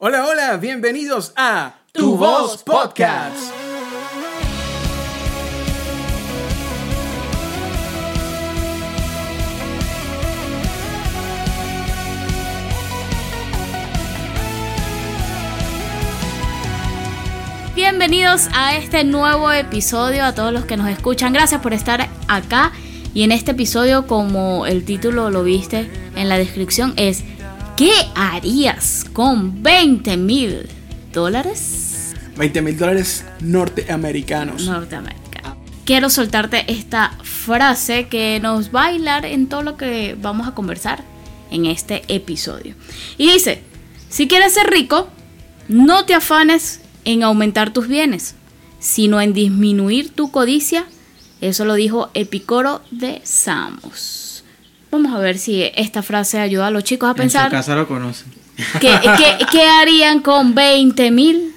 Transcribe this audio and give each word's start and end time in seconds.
Hola, 0.00 0.24
hola, 0.28 0.56
bienvenidos 0.58 1.32
a 1.34 1.74
Tu 1.90 2.16
Voz 2.16 2.62
Podcast. 2.62 3.52
Bienvenidos 17.74 18.48
a 18.54 18.76
este 18.76 19.02
nuevo 19.02 19.50
episodio, 19.50 20.24
a 20.24 20.32
todos 20.32 20.52
los 20.52 20.64
que 20.64 20.76
nos 20.76 20.88
escuchan. 20.90 21.32
Gracias 21.32 21.60
por 21.60 21.72
estar 21.72 22.08
acá. 22.28 22.70
Y 23.14 23.24
en 23.24 23.32
este 23.32 23.50
episodio, 23.50 24.06
como 24.06 24.64
el 24.66 24.84
título 24.84 25.30
lo 25.30 25.42
viste 25.42 25.90
en 26.14 26.28
la 26.28 26.38
descripción, 26.38 26.94
es 26.96 27.24
¿Qué 27.78 27.92
harías 28.16 29.06
con 29.12 29.62
20 29.62 30.16
mil 30.16 30.68
dólares? 31.12 32.12
20 32.36 32.60
mil 32.60 32.76
dólares 32.76 33.24
norteamericanos. 33.38 34.64
Norteamericanos. 34.64 35.58
Quiero 35.84 36.10
soltarte 36.10 36.64
esta 36.72 37.12
frase 37.22 38.08
que 38.08 38.40
nos 38.40 38.74
va 38.74 38.86
a 38.86 38.92
hilar 38.92 39.24
en 39.24 39.46
todo 39.46 39.62
lo 39.62 39.76
que 39.76 40.16
vamos 40.20 40.48
a 40.48 40.56
conversar 40.56 41.04
en 41.52 41.66
este 41.66 42.02
episodio. 42.08 42.74
Y 43.16 43.30
dice, 43.30 43.62
si 44.08 44.26
quieres 44.26 44.54
ser 44.54 44.68
rico, 44.68 45.08
no 45.68 46.04
te 46.04 46.14
afanes 46.14 46.80
en 47.04 47.22
aumentar 47.22 47.72
tus 47.72 47.86
bienes, 47.86 48.34
sino 48.80 49.20
en 49.20 49.32
disminuir 49.32 50.10
tu 50.10 50.32
codicia. 50.32 50.84
Eso 51.40 51.64
lo 51.64 51.74
dijo 51.74 52.10
Epicoro 52.14 52.82
de 52.90 53.20
Samos. 53.22 54.27
Vamos 54.90 55.14
a 55.14 55.18
ver 55.18 55.38
si 55.38 55.62
esta 55.74 56.02
frase 56.02 56.38
ayuda 56.38 56.68
a 56.68 56.70
los 56.70 56.84
chicos 56.84 57.10
a 57.10 57.14
pensar. 57.14 57.44
En 57.44 57.50
su 57.50 57.56
casa 57.56 57.74
lo 57.74 57.86
conocen. 57.86 58.28
¿Qué, 58.80 58.90
qué, 59.18 59.46
qué 59.50 59.62
harían 59.62 60.20
con 60.20 60.54
20 60.54 61.10
mil 61.10 61.54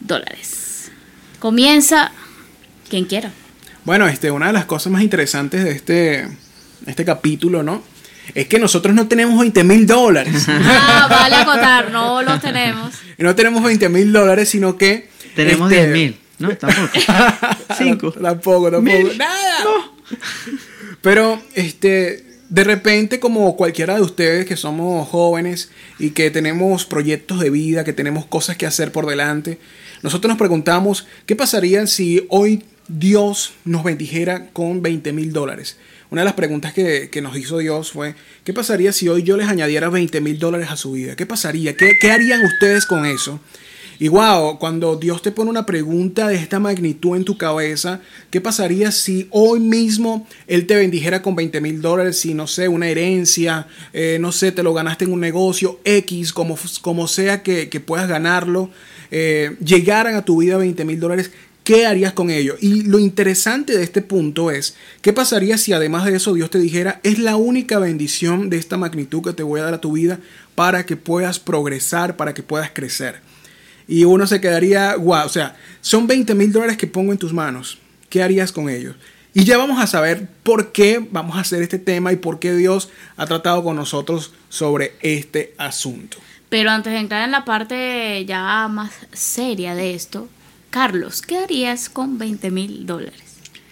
dólares? 0.00 0.90
Comienza 1.38 2.12
quien 2.88 3.04
quiera. 3.04 3.32
Bueno, 3.84 4.06
este, 4.06 4.30
una 4.30 4.48
de 4.48 4.52
las 4.52 4.66
cosas 4.66 4.92
más 4.92 5.02
interesantes 5.02 5.64
de 5.64 5.72
este, 5.72 6.28
este 6.86 7.04
capítulo, 7.04 7.62
¿no? 7.62 7.82
Es 8.34 8.46
que 8.46 8.58
nosotros 8.58 8.94
no 8.94 9.08
tenemos 9.08 9.38
20 9.40 9.64
mil 9.64 9.86
dólares. 9.86 10.46
Ah, 10.48 11.08
vale 11.10 11.36
acotar, 11.36 11.90
no 11.90 12.22
los 12.22 12.40
tenemos. 12.40 12.94
Y 13.18 13.22
no 13.24 13.34
tenemos 13.34 13.62
20 13.62 13.88
mil 13.88 14.12
dólares, 14.12 14.48
sino 14.48 14.76
que... 14.76 15.08
Tenemos 15.34 15.70
este, 15.72 15.92
10 15.92 15.92
mil. 15.92 16.20
No, 16.38 16.56
tampoco. 16.56 16.88
Cinco. 17.78 18.12
tampoco, 18.12 18.70
tampoco. 18.70 18.80
Mil. 18.80 19.18
Nada. 19.18 19.64
Pero, 21.00 21.42
este, 21.54 22.29
de 22.50 22.64
repente, 22.64 23.20
como 23.20 23.56
cualquiera 23.56 23.94
de 23.94 24.02
ustedes 24.02 24.44
que 24.44 24.56
somos 24.56 25.08
jóvenes 25.08 25.70
y 26.00 26.10
que 26.10 26.32
tenemos 26.32 26.84
proyectos 26.84 27.38
de 27.38 27.48
vida, 27.48 27.84
que 27.84 27.92
tenemos 27.92 28.26
cosas 28.26 28.56
que 28.56 28.66
hacer 28.66 28.90
por 28.90 29.06
delante, 29.06 29.58
nosotros 30.02 30.30
nos 30.30 30.38
preguntamos, 30.38 31.06
¿qué 31.26 31.36
pasaría 31.36 31.86
si 31.86 32.26
hoy 32.28 32.64
Dios 32.88 33.52
nos 33.64 33.84
bendijera 33.84 34.48
con 34.50 34.82
20 34.82 35.12
mil 35.12 35.32
dólares? 35.32 35.76
Una 36.10 36.22
de 36.22 36.24
las 36.24 36.34
preguntas 36.34 36.72
que, 36.72 37.08
que, 37.08 37.22
nos 37.22 37.36
hizo 37.36 37.58
Dios 37.58 37.92
fue, 37.92 38.16
¿qué 38.42 38.52
pasaría 38.52 38.92
si 38.92 39.08
hoy 39.08 39.22
yo 39.22 39.36
les 39.36 39.46
añadiera 39.46 39.88
20 39.88 40.20
mil 40.20 40.40
dólares 40.40 40.70
a 40.70 40.76
su 40.76 40.90
vida? 40.90 41.14
¿Qué 41.14 41.26
pasaría? 41.26 41.76
¿Qué, 41.76 41.98
¿Qué 42.00 42.10
harían 42.10 42.44
ustedes 42.44 42.84
con 42.84 43.06
eso? 43.06 43.38
Y 44.02 44.08
wow, 44.08 44.58
cuando 44.58 44.96
Dios 44.96 45.20
te 45.20 45.30
pone 45.30 45.50
una 45.50 45.66
pregunta 45.66 46.26
de 46.28 46.36
esta 46.36 46.58
magnitud 46.58 47.16
en 47.16 47.24
tu 47.26 47.36
cabeza, 47.36 48.00
¿qué 48.30 48.40
pasaría 48.40 48.92
si 48.92 49.28
hoy 49.28 49.60
mismo 49.60 50.26
Él 50.46 50.66
te 50.66 50.74
bendijera 50.74 51.20
con 51.20 51.36
20 51.36 51.60
mil 51.60 51.82
dólares? 51.82 52.18
Si, 52.18 52.32
no 52.32 52.46
sé, 52.46 52.66
una 52.66 52.88
herencia, 52.88 53.66
eh, 53.92 54.16
no 54.18 54.32
sé, 54.32 54.52
te 54.52 54.62
lo 54.62 54.72
ganaste 54.72 55.04
en 55.04 55.12
un 55.12 55.20
negocio 55.20 55.80
X, 55.84 56.32
como, 56.32 56.56
como 56.80 57.08
sea 57.08 57.42
que, 57.42 57.68
que 57.68 57.80
puedas 57.80 58.08
ganarlo, 58.08 58.70
eh, 59.10 59.54
llegaran 59.62 60.14
a 60.14 60.24
tu 60.24 60.38
vida 60.38 60.56
20 60.56 60.82
mil 60.86 60.98
dólares, 60.98 61.30
¿qué 61.62 61.84
harías 61.84 62.14
con 62.14 62.30
ello? 62.30 62.56
Y 62.58 62.84
lo 62.84 62.98
interesante 62.98 63.76
de 63.76 63.84
este 63.84 64.00
punto 64.00 64.50
es, 64.50 64.76
¿qué 65.02 65.12
pasaría 65.12 65.58
si 65.58 65.74
además 65.74 66.06
de 66.06 66.16
eso 66.16 66.32
Dios 66.32 66.48
te 66.48 66.58
dijera, 66.58 67.00
es 67.02 67.18
la 67.18 67.36
única 67.36 67.78
bendición 67.78 68.48
de 68.48 68.56
esta 68.56 68.78
magnitud 68.78 69.22
que 69.22 69.34
te 69.34 69.42
voy 69.42 69.60
a 69.60 69.64
dar 69.64 69.74
a 69.74 69.80
tu 69.82 69.92
vida 69.92 70.20
para 70.54 70.86
que 70.86 70.96
puedas 70.96 71.38
progresar, 71.38 72.16
para 72.16 72.32
que 72.32 72.42
puedas 72.42 72.70
crecer? 72.70 73.28
Y 73.90 74.04
uno 74.04 74.24
se 74.28 74.40
quedaría, 74.40 74.94
wow, 74.94 75.26
o 75.26 75.28
sea, 75.28 75.56
son 75.80 76.06
20 76.06 76.36
mil 76.36 76.52
dólares 76.52 76.76
que 76.76 76.86
pongo 76.86 77.10
en 77.10 77.18
tus 77.18 77.32
manos. 77.32 77.78
¿Qué 78.08 78.22
harías 78.22 78.52
con 78.52 78.70
ellos? 78.70 78.94
Y 79.34 79.42
ya 79.42 79.58
vamos 79.58 79.82
a 79.82 79.88
saber 79.88 80.28
por 80.44 80.70
qué 80.70 81.04
vamos 81.10 81.36
a 81.36 81.40
hacer 81.40 81.60
este 81.60 81.80
tema 81.80 82.12
y 82.12 82.16
por 82.16 82.38
qué 82.38 82.52
Dios 82.54 82.88
ha 83.16 83.26
tratado 83.26 83.64
con 83.64 83.74
nosotros 83.74 84.32
sobre 84.48 84.92
este 85.02 85.54
asunto. 85.58 86.18
Pero 86.48 86.70
antes 86.70 86.92
de 86.92 87.00
entrar 87.00 87.24
en 87.24 87.32
la 87.32 87.44
parte 87.44 88.24
ya 88.26 88.68
más 88.68 88.92
seria 89.12 89.74
de 89.74 89.94
esto, 89.94 90.28
Carlos, 90.70 91.20
¿qué 91.20 91.38
harías 91.38 91.88
con 91.88 92.16
20 92.16 92.52
mil 92.52 92.86
dólares? 92.86 93.22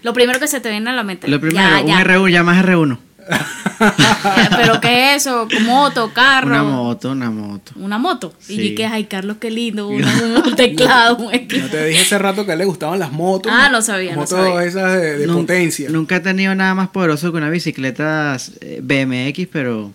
Lo 0.03 0.13
primero 0.15 0.41
que 0.41 0.49
se 0.49 0.59
te 0.59 0.69
viene 0.71 0.91
a 0.91 0.95
la 0.95 1.05
mente. 1.05 1.29
Lo 1.29 1.41
primero, 1.41 1.61
Ya, 1.61 1.81
un 1.81 1.87
ya. 1.87 2.01
R1, 2.05 2.31
ya 2.33 2.43
más 2.43 2.65
R1. 2.65 2.99
¿Pero 4.57 4.81
qué 4.81 5.15
es 5.15 5.27
eso? 5.27 5.47
¿Moto, 5.65 6.13
carro? 6.13 6.49
Una 6.49 6.63
moto, 6.65 7.11
una 7.13 7.31
moto. 7.31 7.73
Una 7.77 7.99
moto. 7.99 8.33
Y 8.49 8.57
Sí. 8.57 8.75
que, 8.75 8.87
ay, 8.87 9.05
Carlos, 9.05 9.37
qué 9.41 9.51
lindo. 9.51 9.89
Un, 9.89 10.03
un 10.05 10.57
teclado, 10.57 11.19
No 11.19 11.31
te 11.31 11.87
dije 11.87 12.01
hace 12.03 12.19
rato 12.19 12.45
que 12.45 12.51
a 12.51 12.55
él 12.55 12.59
le 12.61 12.65
gustaban 12.65 12.99
las 12.99 13.13
motos. 13.13 13.53
Ah, 13.55 13.69
no 13.71 13.83
sabía, 13.83 14.13
no 14.13 14.23
Motos 14.23 14.31
sabía. 14.39 14.65
esas 14.65 14.93
de, 15.01 15.19
de 15.19 15.27
Nun- 15.29 15.37
potencia. 15.43 15.89
Nunca 15.91 16.17
he 16.17 16.21
tenido 16.21 16.55
nada 16.55 16.75
más 16.75 16.89
poderoso 16.89 17.31
que 17.31 17.39
una 17.39 17.51
bicicleta 17.51 18.37
eh, 18.61 18.81
BMX, 18.83 19.49
pero. 19.53 19.93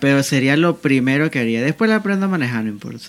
pero 0.00 0.22
sería 0.22 0.56
lo 0.56 0.76
primero 0.76 1.30
que 1.30 1.38
haría. 1.40 1.62
Después 1.62 1.88
la 1.88 1.96
aprendo 1.96 2.26
a 2.26 2.28
manejar, 2.28 2.64
no 2.64 2.70
importa. 2.70 3.06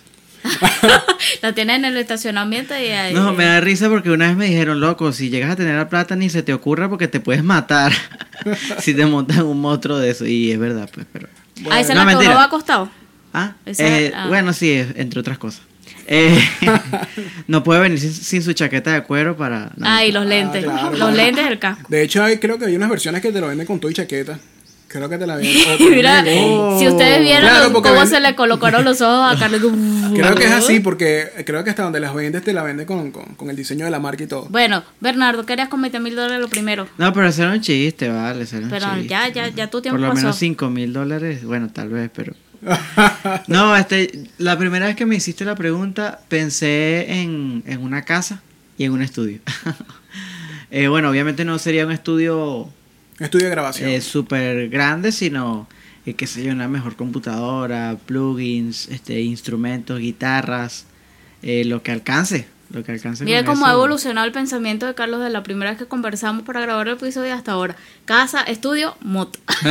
La 1.42 1.54
tienes 1.54 1.78
en 1.78 1.86
el 1.86 1.98
estacionamiento 1.98 2.74
y 2.78 2.88
ahí. 2.88 3.14
No, 3.14 3.34
me 3.34 3.46
da 3.46 3.62
risa 3.62 3.90
porque 3.90 4.10
una 4.10 4.28
vez 4.28 4.38
me 4.38 4.46
dijeron, 4.46 4.80
loco, 4.80 5.12
si 5.12 5.30
llegas 5.30 5.52
a 5.52 5.56
tener 5.56 5.76
la 5.76 5.90
plata 5.90 6.16
ni 6.16 6.30
se 6.30 6.44
te 6.44 6.54
ocurra 6.54 6.90
porque 6.90 7.08
te 7.08 7.20
puedes 7.20 7.44
matar 7.44 7.92
si 8.80 8.94
te 8.94 9.06
montas 9.06 9.38
en 9.38 9.44
un 9.46 9.60
monstruo 9.62 9.98
de 9.98 10.10
eso. 10.12 10.26
Y 10.26 10.52
es 10.52 10.60
verdad, 10.60 10.90
pues, 10.94 11.06
pero. 11.12 11.28
Ah, 11.70 11.80
esa 11.80 11.94
es 11.94 12.00
No, 12.00 12.06
la 12.06 12.06
mentira. 12.06 12.44
acostado. 12.44 12.90
Ah, 13.34 13.54
Esa- 13.66 13.86
eh, 13.86 14.12
ah. 14.16 14.28
bueno, 14.28 14.54
sí, 14.54 14.72
entre 14.96 15.20
otras 15.20 15.38
cosas. 15.38 15.62
Eh, 16.08 16.40
no 17.48 17.64
puede 17.64 17.82
venir 17.82 18.00
sin, 18.00 18.14
sin 18.14 18.44
su 18.44 18.54
chaqueta 18.54 18.94
de 18.94 19.04
cuero 19.04 19.36
para... 19.36 19.72
no. 19.76 19.86
Ah, 19.88 20.06
y 20.06 20.12
los 20.12 20.26
lentes. 20.26 20.64
claro. 20.64 20.96
Los 20.96 21.14
lentes 21.14 21.44
del 21.46 21.58
casco. 21.60 21.86
De 21.90 22.04
hecho, 22.04 22.24
hay, 22.24 22.38
creo 22.38 22.58
que 22.60 22.66
hay 22.66 22.76
unas 22.76 22.90
versiones 22.90 23.22
que 23.22 23.32
te 23.32 23.42
lo 23.42 23.48
venden 23.48 23.66
con 23.66 23.80
todo 23.80 23.90
y 23.90 23.94
chaqueta. 23.96 24.40
Creo 24.96 25.10
que 25.10 25.18
te 25.18 25.28
la 25.28 25.42
Y 25.80 25.90
mira, 25.90 26.24
Oh. 26.28 26.80
si 26.80 26.88
ustedes 26.88 27.20
vieron 27.22 27.42
Claro, 27.50 27.74
cómo 27.74 27.94
ven- 27.94 28.08
se 28.08 28.20
le 28.22 28.34
colocaron 28.36 28.86
los 28.86 29.02
ojos 29.02 29.36
a 29.36 29.38
Carlos. 29.40 29.62
Creo 30.16 30.36
que 30.36 30.46
es 30.46 30.52
así 30.52 30.80
porque 30.80 31.30
creo 31.46 31.64
que 31.64 31.70
hasta 31.72 31.84
donde 31.84 32.00
las 32.00 32.14
vendes 32.14 32.44
te 32.44 32.54
la 32.54 32.64
venden 32.64 32.86
con, 32.86 33.12
con, 33.12 33.36
con 33.36 33.50
el 33.50 33.56
diseño 33.56 33.84
de 33.86 33.92
la 33.92 34.00
marca 34.00 34.24
y 34.24 34.28
todo. 34.28 34.48
Bueno, 34.50 34.84
Bernardo, 35.02 35.46
¿qué 35.46 35.54
harías 35.54 35.68
con 35.68 35.82
20 35.82 36.00
mil 36.00 36.16
dólares 36.16 36.40
lo 36.40 36.48
primero? 36.48 36.88
No, 36.98 37.12
pero 37.12 37.28
ese 37.28 37.42
era 37.42 37.52
un 37.52 37.62
chiste, 37.62 38.08
vale, 38.10 38.44
era 38.50 38.60
un 38.60 38.70
Pero 38.70 38.86
chiste. 38.94 39.08
ya, 39.08 39.28
ya, 39.30 39.48
ya 39.50 39.68
tu 39.70 39.82
tiempo 39.82 39.96
Por 39.98 40.02
lo 40.02 40.08
pasó. 40.14 40.22
menos 40.22 40.36
5 40.38 40.70
mil 40.70 40.94
dólares, 40.94 41.44
bueno, 41.44 41.70
tal 41.74 41.90
vez, 41.90 42.10
pero... 42.16 42.34
No, 43.48 43.76
este, 43.76 44.30
la 44.38 44.58
primera 44.58 44.86
vez 44.88 44.96
que 44.96 45.06
me 45.06 45.16
hiciste 45.16 45.44
la 45.46 45.56
pregunta 45.56 46.20
pensé 46.30 47.20
en, 47.22 47.64
en 47.68 47.82
una 47.84 48.04
casa 48.04 48.42
y 48.78 48.86
en 48.86 48.92
un 48.94 49.02
estudio. 49.02 49.40
Eh, 50.72 50.88
bueno, 50.88 51.10
obviamente 51.10 51.46
no 51.46 51.58
sería 51.60 51.86
un 51.86 51.92
estudio 51.92 52.70
Estudio 53.20 53.46
de 53.46 53.52
grabación. 53.52 53.90
eh, 53.90 54.02
súper 54.02 54.68
grande, 54.70 55.12
sino, 55.14 55.68
eh, 56.06 56.14
qué 56.16 56.28
sé 56.28 56.44
yo, 56.44 56.52
una 56.52 56.68
mejor 56.68 56.96
computadora, 56.96 57.98
plugins, 58.06 58.90
este, 58.90 59.22
instrumentos, 59.22 60.00
guitarras, 60.00 60.86
eh, 61.42 61.64
lo 61.66 61.82
que 61.82 61.92
alcance, 61.94 62.46
lo 62.72 62.84
que 62.84 62.92
alcance. 62.92 63.24
Mira 63.24 63.46
cómo 63.46 63.66
ha 63.68 63.72
evolucionado 63.72 64.28
el 64.28 64.34
pensamiento 64.34 64.86
de 64.86 64.96
Carlos 64.96 65.22
de 65.22 65.30
la 65.30 65.44
primera 65.44 65.72
vez 65.72 65.80
que 65.80 65.86
conversamos 65.86 66.44
para 66.44 66.60
grabar 66.60 66.90
el 66.90 66.96
episodio 66.96 67.34
hasta 67.34 67.54
ahora. 67.54 67.78
Casa, 68.04 68.42
estudio, 68.42 68.98
moto. 69.00 69.40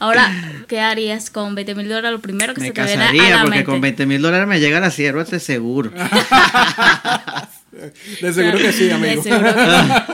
ahora, 0.00 0.30
¿qué 0.68 0.80
harías 0.80 1.30
con 1.30 1.54
20 1.54 1.74
mil 1.74 1.88
dólares 1.88 2.10
lo 2.12 2.20
primero 2.20 2.52
que 2.52 2.60
me 2.60 2.66
se 2.66 2.72
te 2.74 2.82
viene 2.84 3.04
a 3.04 3.06
casaría 3.06 3.30
la 3.36 3.40
porque 3.42 3.50
mente? 3.56 3.64
con 3.70 3.80
20 3.80 4.04
mil 4.06 4.20
dólares 4.20 4.46
me 4.46 4.60
llega 4.60 4.80
la 4.80 4.90
sierva, 4.90 5.24
te 5.24 5.40
seguro. 5.40 5.90
De 8.20 8.32
seguro 8.34 8.58
que 8.58 8.70
sí, 8.70 8.84
De 8.84 8.92
amigo. 8.92 9.22
seguro 9.22 9.54
que 9.54 9.60
sí. 9.60 10.11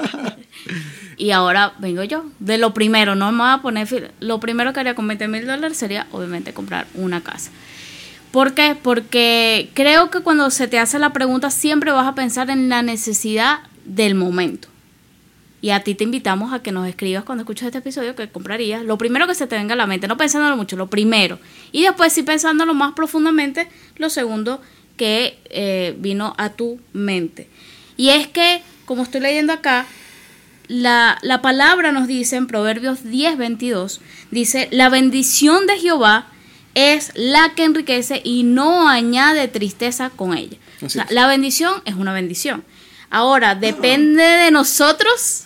Y 1.19 1.33
ahora 1.33 1.75
vengo 1.79 2.05
yo. 2.05 2.27
De 2.39 2.57
lo 2.59 2.73
primero, 2.73 3.17
no 3.17 3.33
me 3.33 3.39
voy 3.39 3.51
a 3.51 3.59
poner 3.59 4.13
Lo 4.21 4.39
primero 4.39 4.73
que 4.73 4.81
haría 4.81 4.95
con 4.95 5.09
20 5.09 5.27
mil 5.29 5.47
dólares 5.47 5.77
sería, 5.77 6.07
obviamente, 6.13 6.55
comprar 6.55 6.87
una 6.95 7.21
casa. 7.23 7.51
¿Por 8.31 8.55
qué? 8.55 8.77
Porque 8.81 9.71
creo 9.75 10.11
que 10.11 10.21
cuando 10.21 10.51
se 10.51 10.69
te 10.69 10.79
hace 10.79 10.99
la 10.99 11.13
pregunta 11.13 11.51
siempre 11.51 11.91
vas 11.91 12.07
a 12.07 12.15
pensar 12.15 12.51
en 12.51 12.69
la 12.69 12.83
necesidad 12.83 13.61
del 13.85 14.15
momento. 14.15 14.69
Y 15.61 15.71
a 15.71 15.83
ti 15.83 15.97
te 15.97 16.05
invitamos 16.05 16.53
a 16.53 16.63
que 16.63 16.71
nos 16.71 16.87
escribas 16.87 17.25
cuando 17.25 17.43
escuches 17.43 17.67
este 17.67 17.79
episodio 17.79 18.15
que 18.15 18.29
comprarías. 18.29 18.85
Lo 18.85 18.97
primero 18.97 19.27
que 19.27 19.35
se 19.35 19.49
te 19.49 19.57
venga 19.57 19.73
a 19.73 19.77
la 19.77 19.87
mente, 19.87 20.07
no 20.07 20.17
pensándolo 20.17 20.57
mucho, 20.57 20.77
lo 20.77 20.89
primero. 20.89 21.41
Y 21.73 21.83
después 21.83 22.13
sí 22.13 22.23
pensándolo 22.23 22.75
más 22.75 22.93
profundamente, 22.93 23.69
lo 23.97 24.09
segundo 24.09 24.61
que 24.97 25.39
eh, 25.51 25.97
vino 25.99 26.35
a 26.39 26.51
tu 26.51 26.79
mente. 26.93 27.49
Y 27.97 28.11
es 28.11 28.29
que, 28.29 28.63
como 28.85 29.03
estoy 29.03 29.21
leyendo 29.21 29.53
acá, 29.53 29.87
la, 30.69 31.19
la 31.23 31.43
palabra 31.43 31.93
nos 31.93 32.07
dice 32.07 32.37
en 32.37 32.47
Proverbios 32.47 33.05
10, 33.05 33.39
22, 33.39 34.01
dice, 34.31 34.69
la 34.71 34.89
bendición 34.89 35.67
de 35.67 35.79
Jehová 35.79 36.27
es 36.75 37.11
la 37.15 37.55
que 37.57 37.65
enriquece 37.65 38.21
y 38.23 38.45
no 38.45 38.89
añade 38.89 39.49
tristeza 39.49 40.11
con 40.11 40.37
ella. 40.37 40.59
O 40.81 40.89
sea, 40.89 41.07
la 41.11 41.27
bendición 41.27 41.83
es 41.85 41.95
una 41.95 42.13
bendición. 42.13 42.63
Ahora, 43.11 43.55
depende 43.55 44.23
de 44.23 44.51
nosotros 44.51 45.45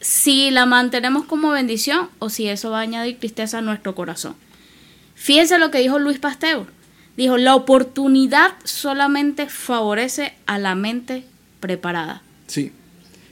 si 0.00 0.50
la 0.50 0.66
mantenemos 0.66 1.24
como 1.24 1.50
bendición 1.50 2.10
o 2.18 2.28
si 2.28 2.48
eso 2.48 2.70
va 2.70 2.78
a 2.80 2.82
añadir 2.82 3.18
tristeza 3.18 3.58
a 3.58 3.62
nuestro 3.62 3.94
corazón. 3.94 4.34
Fíjense 5.14 5.58
lo 5.58 5.70
que 5.70 5.78
dijo 5.78 5.98
Luis 5.98 6.18
Pasteur. 6.18 6.66
Dijo, 7.16 7.36
la 7.36 7.54
oportunidad 7.54 8.52
solamente 8.64 9.46
favorece 9.46 10.34
a 10.46 10.58
la 10.58 10.74
mente 10.74 11.24
preparada. 11.60 12.22
Sí. 12.46 12.72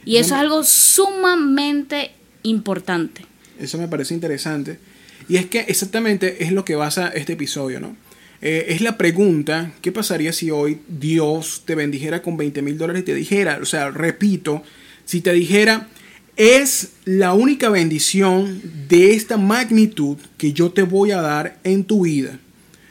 Y 0.09 0.17
eso 0.17 0.33
es 0.33 0.41
algo 0.41 0.63
sumamente 0.63 2.09
importante. 2.41 3.21
Eso 3.59 3.77
me 3.77 3.87
parece 3.87 4.15
interesante. 4.15 4.79
Y 5.27 5.35
es 5.35 5.45
que 5.45 5.59
exactamente 5.59 6.43
es 6.43 6.51
lo 6.51 6.65
que 6.65 6.73
basa 6.73 7.09
este 7.09 7.33
episodio, 7.33 7.79
¿no? 7.79 7.95
Eh, 8.41 8.65
es 8.69 8.81
la 8.81 8.97
pregunta, 8.97 9.71
¿qué 9.83 9.91
pasaría 9.91 10.33
si 10.33 10.49
hoy 10.49 10.79
Dios 10.87 11.61
te 11.63 11.75
bendijera 11.75 12.23
con 12.23 12.37
20 12.37 12.63
mil 12.63 12.75
dólares 12.79 13.03
y 13.03 13.05
te 13.05 13.13
dijera, 13.13 13.59
o 13.61 13.65
sea, 13.65 13.91
repito, 13.91 14.63
si 15.05 15.21
te 15.21 15.31
dijera, 15.31 15.87
es 16.35 16.93
la 17.05 17.33
única 17.33 17.69
bendición 17.69 18.63
de 18.87 19.13
esta 19.13 19.37
magnitud 19.37 20.17
que 20.39 20.53
yo 20.53 20.71
te 20.71 20.81
voy 20.81 21.11
a 21.11 21.21
dar 21.21 21.59
en 21.63 21.83
tu 21.83 22.05
vida? 22.05 22.39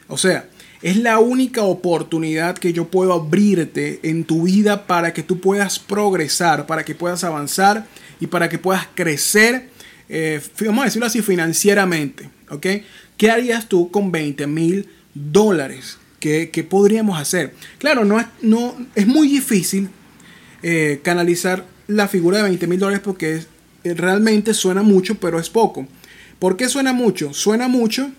O 0.06 0.18
sea, 0.18 0.48
es 0.82 0.96
la 0.96 1.18
única 1.18 1.62
oportunidad 1.62 2.56
que 2.56 2.72
yo 2.72 2.88
puedo 2.88 3.12
abrirte 3.12 4.00
en 4.02 4.24
tu 4.24 4.44
vida 4.44 4.86
para 4.86 5.12
que 5.12 5.22
tú 5.22 5.40
puedas 5.40 5.78
progresar, 5.78 6.66
para 6.66 6.84
que 6.84 6.94
puedas 6.94 7.24
avanzar 7.24 7.86
y 8.20 8.28
para 8.28 8.48
que 8.48 8.58
puedas 8.58 8.86
crecer, 8.94 9.70
eh, 10.08 10.40
vamos 10.60 10.82
a 10.82 10.84
decirlo 10.86 11.06
así, 11.06 11.22
financieramente. 11.22 12.30
¿Qué 12.60 13.30
harías 13.30 13.68
tú 13.68 13.90
con 13.90 14.12
20 14.12 14.46
mil 14.46 14.88
dólares? 15.14 15.98
¿Qué, 16.20 16.50
qué 16.50 16.62
podríamos 16.62 17.20
hacer? 17.20 17.54
Claro, 17.78 18.04
no 18.04 18.20
es, 18.20 18.26
no, 18.40 18.76
es 18.94 19.06
muy 19.06 19.28
difícil 19.28 19.88
eh, 20.62 21.00
canalizar 21.02 21.64
la 21.88 22.08
figura 22.08 22.38
de 22.38 22.44
20 22.44 22.66
mil 22.66 22.78
dólares 22.78 23.00
porque 23.04 23.42
eh, 23.84 23.94
realmente 23.94 24.54
suena 24.54 24.82
mucho, 24.82 25.16
pero 25.16 25.38
es 25.40 25.50
poco. 25.50 25.86
¿Por 26.38 26.56
qué 26.56 26.68
suena 26.68 26.92
mucho? 26.92 27.34
Suena 27.34 27.66
mucho 27.66 28.10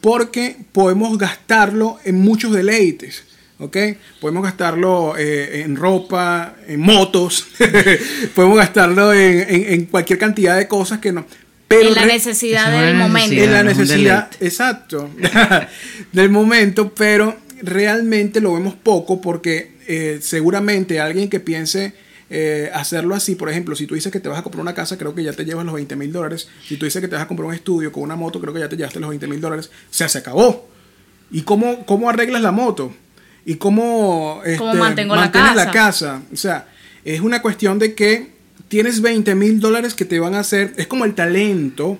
porque 0.00 0.56
podemos 0.72 1.16
gastarlo 1.18 1.98
en 2.04 2.16
muchos 2.20 2.52
deleites. 2.52 3.24
¿Ok? 3.58 3.76
Podemos 4.22 4.42
gastarlo 4.42 5.16
eh, 5.18 5.60
en 5.60 5.76
ropa, 5.76 6.56
en 6.66 6.80
motos, 6.80 7.46
podemos 8.34 8.56
gastarlo 8.56 9.12
en, 9.12 9.40
en- 9.54 9.72
en 9.74 9.84
cualquier 9.84 10.18
cantidad 10.18 10.56
de 10.56 10.66
cosas 10.66 10.98
que 10.98 11.12
no. 11.12 11.26
Pero 11.68 11.88
en 11.90 11.94
la 11.94 12.06
necesidad 12.06 12.72
del 12.72 12.96
momento. 12.96 13.34
en 13.36 13.52
la 13.52 13.62
necesidad, 13.62 14.30
exacto, 14.40 15.10
del 16.12 16.30
momento, 16.30 16.94
pero 16.94 17.36
realmente 17.62 18.40
lo 18.40 18.54
vemos 18.54 18.74
poco 18.74 19.20
porque 19.20 19.72
eh, 19.86 20.18
seguramente 20.22 20.98
alguien 20.98 21.28
que 21.28 21.38
piense 21.40 21.92
eh, 22.32 22.70
hacerlo 22.72 23.16
así, 23.16 23.34
por 23.34 23.50
ejemplo, 23.50 23.74
si 23.74 23.88
tú 23.88 23.96
dices 23.96 24.12
que 24.12 24.20
te 24.20 24.28
vas 24.28 24.38
a 24.38 24.42
comprar 24.42 24.62
una 24.62 24.72
casa, 24.72 24.96
creo 24.96 25.14
que 25.16 25.24
ya 25.24 25.32
te 25.32 25.44
llevas 25.44 25.64
los 25.64 25.74
20 25.74 25.96
mil 25.96 26.12
dólares. 26.12 26.48
Si 26.64 26.76
tú 26.76 26.84
dices 26.84 27.02
que 27.02 27.08
te 27.08 27.16
vas 27.16 27.24
a 27.24 27.28
comprar 27.28 27.48
un 27.48 27.54
estudio 27.54 27.90
con 27.90 28.04
una 28.04 28.14
moto, 28.14 28.40
creo 28.40 28.54
que 28.54 28.60
ya 28.60 28.68
te 28.68 28.76
llevaste 28.76 29.00
los 29.00 29.10
20 29.10 29.26
mil 29.26 29.40
dólares. 29.40 29.66
O 29.66 29.92
sea, 29.92 30.08
se 30.08 30.18
acabó. 30.18 30.68
¿Y 31.32 31.42
cómo, 31.42 31.84
cómo 31.86 32.08
arreglas 32.08 32.40
la 32.40 32.52
moto? 32.52 32.94
¿Y 33.44 33.56
cómo, 33.56 34.42
este, 34.44 34.62
mantengo 34.74 35.16
la 35.16 35.32
casa? 35.32 35.54
la 35.54 35.70
casa? 35.72 36.22
O 36.32 36.36
sea, 36.36 36.68
es 37.04 37.20
una 37.20 37.42
cuestión 37.42 37.80
de 37.80 37.94
que 37.94 38.30
tienes 38.68 39.00
20 39.00 39.34
mil 39.34 39.58
dólares 39.58 39.94
que 39.94 40.04
te 40.04 40.20
van 40.20 40.34
a 40.34 40.40
hacer, 40.40 40.72
es 40.76 40.86
como 40.86 41.04
el 41.04 41.16
talento 41.16 41.98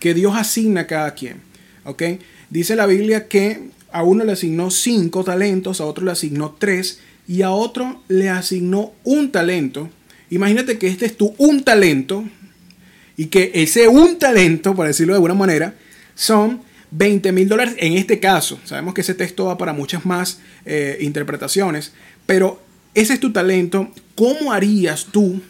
que 0.00 0.14
Dios 0.14 0.34
asigna 0.36 0.82
a 0.82 0.86
cada 0.86 1.12
quien. 1.12 1.42
¿Ok? 1.84 2.02
Dice 2.48 2.76
la 2.76 2.86
Biblia 2.86 3.28
que 3.28 3.70
a 3.92 4.02
uno 4.02 4.24
le 4.24 4.32
asignó 4.32 4.70
cinco 4.70 5.22
talentos, 5.22 5.82
a 5.82 5.84
otro 5.84 6.04
le 6.04 6.12
asignó 6.12 6.56
tres 6.58 7.00
y 7.28 7.42
a 7.42 7.50
otro 7.50 8.02
le 8.08 8.28
asignó 8.28 8.92
un 9.04 9.30
talento. 9.30 9.90
Imagínate 10.30 10.78
que 10.78 10.88
este 10.88 11.06
es 11.06 11.16
tu 11.16 11.34
un 11.38 11.62
talento 11.62 12.24
y 13.16 13.26
que 13.26 13.50
ese 13.54 13.88
un 13.88 14.18
talento, 14.18 14.74
por 14.74 14.86
decirlo 14.86 15.14
de 15.14 15.18
alguna 15.18 15.34
manera, 15.34 15.74
son 16.14 16.62
20 16.90 17.32
mil 17.32 17.48
dólares 17.48 17.74
en 17.78 17.94
este 17.94 18.20
caso. 18.20 18.58
Sabemos 18.64 18.94
que 18.94 19.00
ese 19.00 19.14
texto 19.14 19.46
va 19.46 19.58
para 19.58 19.72
muchas 19.72 20.04
más 20.04 20.40
eh, 20.64 20.98
interpretaciones, 21.00 21.92
pero 22.26 22.62
ese 22.94 23.14
es 23.14 23.20
tu 23.20 23.32
talento. 23.32 23.90
¿Cómo 24.14 24.52
harías 24.52 25.06
tú 25.10 25.40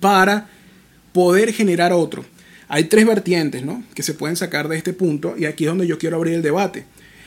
para 0.00 0.48
poder 1.12 1.52
generar 1.52 1.92
otro? 1.92 2.24
Hay 2.68 2.84
tres 2.84 3.06
vertientes 3.06 3.64
¿no? 3.64 3.82
que 3.94 4.02
se 4.02 4.14
pueden 4.14 4.36
sacar 4.36 4.68
de 4.68 4.76
este 4.76 4.92
punto 4.92 5.34
y 5.36 5.44
aquí 5.44 5.64
es 5.64 5.68
donde 5.68 5.86
yo 5.86 5.98
quiero 5.98 6.16
abrir 6.16 6.34
el 6.34 6.42
debate. 6.42 6.84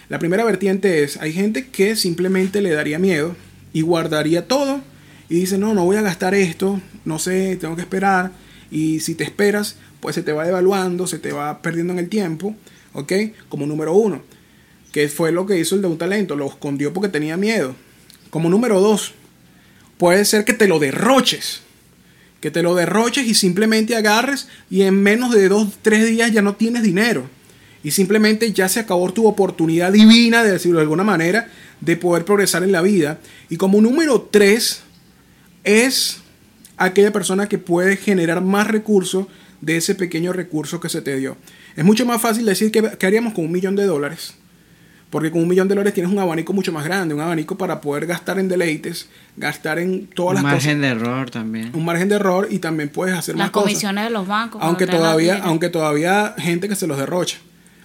La 0.09 0.19
primera 0.19 0.43
vertiente 0.43 1.03
es, 1.03 1.17
hay 1.17 1.33
gente 1.33 1.67
que 1.67 1.95
simplemente 1.95 2.61
le 2.61 2.71
daría 2.71 2.99
miedo 2.99 3.35
y 3.73 3.81
guardaría 3.81 4.47
todo 4.47 4.81
y 5.29 5.35
dice, 5.35 5.57
no, 5.57 5.73
no 5.73 5.83
voy 5.83 5.97
a 5.97 6.01
gastar 6.01 6.35
esto, 6.35 6.79
no 7.05 7.19
sé, 7.19 7.57
tengo 7.57 7.75
que 7.75 7.81
esperar. 7.81 8.31
Y 8.69 8.99
si 8.99 9.15
te 9.15 9.23
esperas, 9.23 9.77
pues 9.99 10.15
se 10.15 10.23
te 10.23 10.31
va 10.31 10.45
devaluando, 10.45 11.07
se 11.07 11.19
te 11.19 11.31
va 11.31 11.61
perdiendo 11.61 11.93
en 11.93 11.99
el 11.99 12.09
tiempo, 12.09 12.55
¿ok? 12.93 13.13
Como 13.49 13.65
número 13.65 13.93
uno, 13.93 14.21
que 14.91 15.09
fue 15.09 15.31
lo 15.31 15.45
que 15.45 15.57
hizo 15.57 15.75
el 15.75 15.81
de 15.81 15.87
un 15.87 15.97
talento, 15.97 16.35
lo 16.35 16.47
escondió 16.47 16.93
porque 16.93 17.09
tenía 17.09 17.35
miedo. 17.35 17.75
Como 18.29 18.49
número 18.49 18.79
dos, 18.79 19.13
puede 19.97 20.25
ser 20.25 20.45
que 20.45 20.53
te 20.53 20.67
lo 20.67 20.79
derroches, 20.79 21.61
que 22.41 22.51
te 22.51 22.61
lo 22.61 22.75
derroches 22.75 23.25
y 23.25 23.33
simplemente 23.33 23.95
agarres 23.95 24.47
y 24.69 24.81
en 24.81 25.01
menos 25.01 25.33
de 25.33 25.49
dos, 25.49 25.69
tres 25.81 26.05
días 26.05 26.31
ya 26.31 26.41
no 26.41 26.55
tienes 26.55 26.83
dinero. 26.83 27.29
Y 27.83 27.91
simplemente 27.91 28.53
ya 28.53 28.69
se 28.69 28.79
acabó 28.79 29.11
tu 29.11 29.27
oportunidad 29.27 29.91
divina, 29.91 30.43
de 30.43 30.51
decirlo 30.51 30.77
de 30.77 30.83
alguna 30.83 31.03
manera, 31.03 31.49
de 31.81 31.97
poder 31.97 32.25
progresar 32.25 32.63
en 32.63 32.71
la 32.71 32.81
vida. 32.81 33.19
Y 33.49 33.57
como 33.57 33.81
número 33.81 34.21
tres, 34.31 34.81
es 35.63 36.19
aquella 36.77 37.11
persona 37.11 37.47
que 37.47 37.57
puede 37.57 37.97
generar 37.97 38.41
más 38.41 38.67
recursos 38.67 39.27
de 39.61 39.77
ese 39.77 39.95
pequeño 39.95 40.33
recurso 40.33 40.79
que 40.79 40.89
se 40.89 41.01
te 41.01 41.15
dio. 41.17 41.37
Es 41.75 41.85
mucho 41.85 42.05
más 42.05 42.21
fácil 42.21 42.45
decir 42.45 42.71
que, 42.71 42.81
que 42.97 43.05
haríamos 43.05 43.33
con 43.33 43.45
un 43.45 43.51
millón 43.51 43.75
de 43.75 43.85
dólares. 43.85 44.35
Porque 45.09 45.29
con 45.29 45.41
un 45.43 45.47
millón 45.47 45.67
de 45.67 45.75
dólares 45.75 45.93
tienes 45.93 46.11
un 46.11 46.17
abanico 46.17 46.53
mucho 46.53 46.71
más 46.71 46.83
grande, 46.85 47.13
un 47.13 47.21
abanico 47.21 47.55
para 47.55 47.79
poder 47.81 48.07
gastar 48.07 48.39
en 48.39 48.47
deleites, 48.47 49.07
gastar 49.37 49.77
en 49.77 50.07
todas 50.07 50.31
Un 50.31 50.35
las 50.35 50.43
margen 50.43 50.77
cosas. 50.77 50.81
de 50.81 50.87
error 50.87 51.29
también. 51.29 51.69
Un 51.75 51.85
margen 51.85 52.09
de 52.09 52.15
error 52.15 52.47
y 52.49 52.57
también 52.57 52.89
puedes 52.89 53.15
hacer 53.15 53.35
Las 53.35 53.45
más 53.45 53.51
cosas. 53.51 53.69
comisiones 53.69 54.03
de 54.05 54.09
los 54.09 54.27
bancos. 54.27 54.59
Aunque 54.63 54.87
todavía, 54.87 55.39
aunque 55.43 55.69
todavía 55.69 56.33
gente 56.39 56.67
que 56.67 56.75
se 56.75 56.87
los 56.87 56.97
derrocha. 56.97 57.37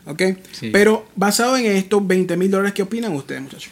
¿Ok? 0.07 0.23
Sí. 0.53 0.71
Pero 0.73 1.07
basado 1.17 1.59
en 1.59 1.67
esto, 1.67 2.01
20 2.01 2.35
mil 2.39 2.51
dólares, 2.51 2.73
¿qué 2.73 2.81
opinan 2.83 3.13
ustedes, 3.13 3.43
muchachos? 3.43 3.71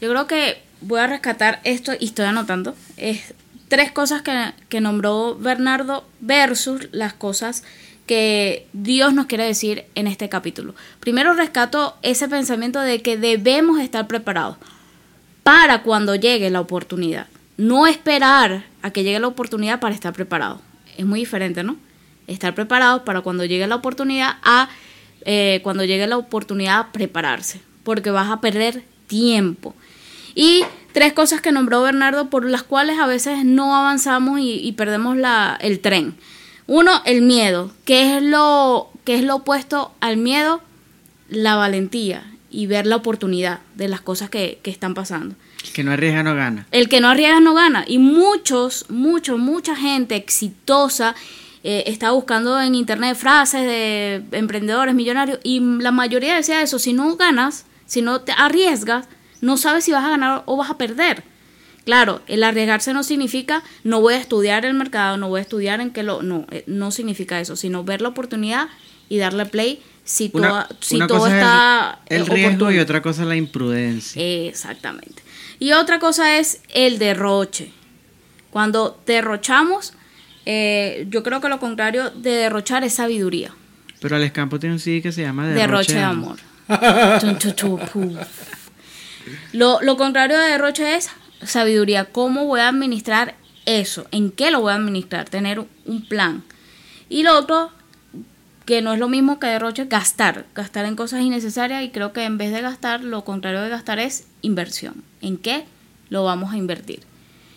Yo 0.00 0.10
creo 0.10 0.26
que 0.26 0.62
voy 0.80 1.00
a 1.00 1.06
rescatar 1.06 1.60
esto 1.64 1.92
y 1.98 2.06
estoy 2.06 2.26
anotando. 2.26 2.74
Es 2.96 3.34
tres 3.68 3.92
cosas 3.92 4.22
que, 4.22 4.52
que 4.68 4.80
nombró 4.80 5.36
Bernardo 5.36 6.04
versus 6.20 6.88
las 6.92 7.12
cosas 7.14 7.62
que 8.06 8.66
Dios 8.72 9.12
nos 9.12 9.26
quiere 9.26 9.44
decir 9.44 9.84
en 9.94 10.06
este 10.06 10.28
capítulo. 10.28 10.74
Primero 11.00 11.34
rescato 11.34 11.96
ese 12.02 12.28
pensamiento 12.28 12.80
de 12.80 13.02
que 13.02 13.16
debemos 13.16 13.80
estar 13.80 14.06
preparados 14.06 14.56
para 15.42 15.82
cuando 15.82 16.14
llegue 16.14 16.50
la 16.50 16.60
oportunidad. 16.60 17.26
No 17.56 17.86
esperar 17.86 18.64
a 18.82 18.90
que 18.90 19.02
llegue 19.02 19.18
la 19.18 19.28
oportunidad 19.28 19.80
para 19.80 19.94
estar 19.94 20.12
preparado. 20.12 20.60
Es 20.96 21.04
muy 21.04 21.20
diferente, 21.20 21.62
¿no? 21.64 21.76
Estar 22.26 22.54
preparados 22.54 23.02
para 23.02 23.22
cuando 23.22 23.44
llegue 23.44 23.66
la 23.66 23.76
oportunidad 23.76 24.36
a 24.42 24.68
eh, 25.22 25.60
cuando 25.62 25.84
llegue 25.84 26.06
la 26.06 26.18
oportunidad 26.18 26.92
prepararse. 26.92 27.60
Porque 27.82 28.10
vas 28.10 28.30
a 28.30 28.40
perder 28.40 28.84
tiempo. 29.06 29.74
Y 30.36 30.62
tres 30.92 31.14
cosas 31.14 31.40
que 31.40 31.50
nombró 31.50 31.82
Bernardo 31.82 32.30
por 32.30 32.48
las 32.48 32.62
cuales 32.62 33.00
a 33.00 33.06
veces 33.06 33.44
no 33.44 33.74
avanzamos 33.74 34.38
y, 34.38 34.60
y 34.60 34.72
perdemos 34.72 35.16
la, 35.16 35.58
el 35.60 35.80
tren. 35.80 36.14
Uno, 36.68 37.02
el 37.04 37.22
miedo. 37.22 37.72
¿Qué 37.84 38.16
es 38.16 38.22
lo, 38.22 38.90
qué 39.04 39.16
es 39.16 39.24
lo 39.24 39.36
opuesto 39.36 39.92
al 40.00 40.18
miedo? 40.18 40.60
La 41.28 41.56
valentía 41.56 42.32
y 42.50 42.66
ver 42.66 42.86
la 42.86 42.96
oportunidad 42.96 43.60
de 43.74 43.88
las 43.88 44.00
cosas 44.02 44.30
que, 44.30 44.60
que 44.62 44.70
están 44.70 44.94
pasando. 44.94 45.34
El 45.64 45.72
que 45.72 45.84
no 45.84 45.92
arriesga 45.92 46.22
no 46.22 46.34
gana. 46.34 46.66
El 46.70 46.88
que 46.88 47.00
no 47.00 47.08
arriesga 47.08 47.40
no 47.40 47.54
gana. 47.54 47.84
Y 47.86 47.98
muchos, 47.98 48.86
muchos, 48.88 49.38
mucha 49.38 49.74
gente 49.74 50.16
exitosa 50.16 51.14
eh, 51.64 51.84
está 51.86 52.12
buscando 52.12 52.60
en 52.60 52.74
internet 52.74 53.16
frases 53.16 53.62
de 53.62 54.22
emprendedores 54.32 54.94
millonarios 54.94 55.40
y 55.42 55.60
la 55.60 55.92
mayoría 55.92 56.36
decía 56.36 56.62
eso. 56.62 56.78
Si 56.78 56.92
no 56.92 57.16
ganas, 57.16 57.64
si 57.86 58.02
no 58.02 58.20
te 58.20 58.32
arriesgas, 58.32 59.08
no 59.40 59.56
sabes 59.56 59.84
si 59.84 59.92
vas 59.92 60.04
a 60.04 60.10
ganar 60.10 60.42
o 60.46 60.56
vas 60.56 60.70
a 60.70 60.78
perder. 60.78 61.22
Claro, 61.84 62.20
el 62.26 62.42
arriesgarse 62.42 62.92
no 62.92 63.04
significa 63.04 63.62
no 63.84 64.00
voy 64.00 64.14
a 64.14 64.18
estudiar 64.18 64.64
el 64.64 64.74
mercado, 64.74 65.16
no 65.18 65.28
voy 65.28 65.38
a 65.38 65.42
estudiar 65.42 65.80
en 65.80 65.90
qué 65.92 66.02
lo... 66.02 66.20
No, 66.22 66.46
eh, 66.50 66.64
no 66.66 66.90
significa 66.90 67.40
eso, 67.40 67.54
sino 67.54 67.84
ver 67.84 68.00
la 68.02 68.08
oportunidad 68.08 68.68
y 69.08 69.18
darle 69.18 69.46
play 69.46 69.80
si, 70.02 70.30
Una, 70.34 70.48
toda- 70.48 70.68
si 70.80 70.96
una 70.96 71.06
todo 71.06 71.18
cosa 71.18 71.36
está... 71.36 71.98
es 72.06 72.16
el, 72.16 72.22
eh, 72.22 72.24
el 72.24 72.26
riesgo 72.26 72.70
y 72.72 72.78
otra 72.80 73.02
cosa 73.02 73.22
es 73.22 73.28
la 73.28 73.36
imprudencia. 73.36 74.20
Exactamente. 74.20 75.22
Y 75.60 75.72
otra 75.72 75.98
cosa 76.00 76.38
es 76.38 76.60
el 76.74 76.98
derroche. 76.98 77.70
Cuando 78.50 79.00
derrochamos, 79.06 79.92
eh, 80.44 81.06
yo 81.08 81.22
creo 81.22 81.40
que 81.40 81.48
lo 81.48 81.60
contrario 81.60 82.10
de 82.10 82.30
derrochar 82.30 82.82
es 82.84 82.94
sabiduría. 82.94 83.52
Pero 84.00 84.16
Alex 84.16 84.32
Campo 84.32 84.58
tiene 84.58 84.74
un 84.74 84.80
CD 84.80 85.00
que 85.02 85.12
se 85.12 85.22
llama 85.22 85.46
Derroche, 85.48 85.94
de 85.94 86.00
amor. 86.02 86.36
Lo, 89.52 89.80
lo 89.82 89.96
contrario 89.96 90.38
de 90.38 90.48
derroche 90.48 90.96
es 90.96 91.10
sabiduría. 91.42 92.06
¿Cómo 92.06 92.44
voy 92.44 92.60
a 92.60 92.68
administrar 92.68 93.34
eso? 93.64 94.06
¿En 94.10 94.30
qué 94.30 94.50
lo 94.50 94.60
voy 94.60 94.72
a 94.72 94.76
administrar? 94.76 95.28
Tener 95.28 95.64
un 95.84 96.06
plan. 96.06 96.44
Y 97.08 97.22
lo 97.22 97.38
otro, 97.38 97.70
que 98.64 98.82
no 98.82 98.92
es 98.92 98.98
lo 98.98 99.08
mismo 99.08 99.38
que 99.38 99.46
derroche, 99.46 99.86
gastar. 99.86 100.46
Gastar 100.54 100.86
en 100.86 100.96
cosas 100.96 101.22
innecesarias 101.22 101.84
y 101.84 101.90
creo 101.90 102.12
que 102.12 102.24
en 102.24 102.38
vez 102.38 102.52
de 102.52 102.62
gastar, 102.62 103.04
lo 103.04 103.24
contrario 103.24 103.62
de 103.62 103.68
gastar 103.68 103.98
es 103.98 104.26
inversión. 104.42 105.04
¿En 105.20 105.36
qué 105.36 105.64
lo 106.08 106.24
vamos 106.24 106.52
a 106.52 106.56
invertir? 106.56 107.00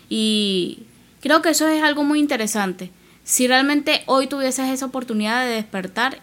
Y 0.09 0.83
creo 1.21 1.41
que 1.41 1.49
eso 1.49 1.67
es 1.67 1.83
algo 1.83 2.03
muy 2.03 2.19
interesante. 2.19 2.91
Si 3.23 3.47
realmente 3.47 4.03
hoy 4.07 4.27
tuvieses 4.27 4.69
esa 4.69 4.85
oportunidad 4.85 5.45
de 5.45 5.53
despertar 5.53 6.19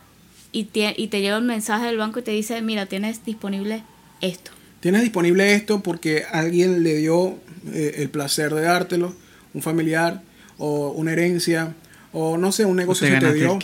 y 0.52 0.64
te, 0.64 0.94
y 0.96 1.08
te 1.08 1.20
llega 1.20 1.38
un 1.38 1.46
mensaje 1.46 1.86
del 1.86 1.98
banco 1.98 2.20
y 2.20 2.22
te 2.22 2.32
dice, 2.32 2.60
mira, 2.62 2.86
tienes 2.86 3.24
disponible 3.24 3.82
esto. 4.20 4.55
Tienes 4.80 5.02
disponible 5.02 5.54
esto 5.54 5.83
porque 5.83 6.25
alguien 6.30 6.83
le 6.83 6.95
dio 6.97 7.38
eh, 7.73 7.95
el 7.99 8.11
placer 8.11 8.54
de 8.54 8.62
dártelo, 8.62 9.14
un 9.54 9.62
familiar 9.62 10.23
o 10.59 10.90
una 10.90 11.12
herencia 11.12 11.75
o 12.12 12.38
no 12.38 12.50
sé, 12.52 12.64
un 12.64 12.76
negocio 12.76 13.06
que 13.06 13.14
te 13.21 13.35
dio. 13.35 13.59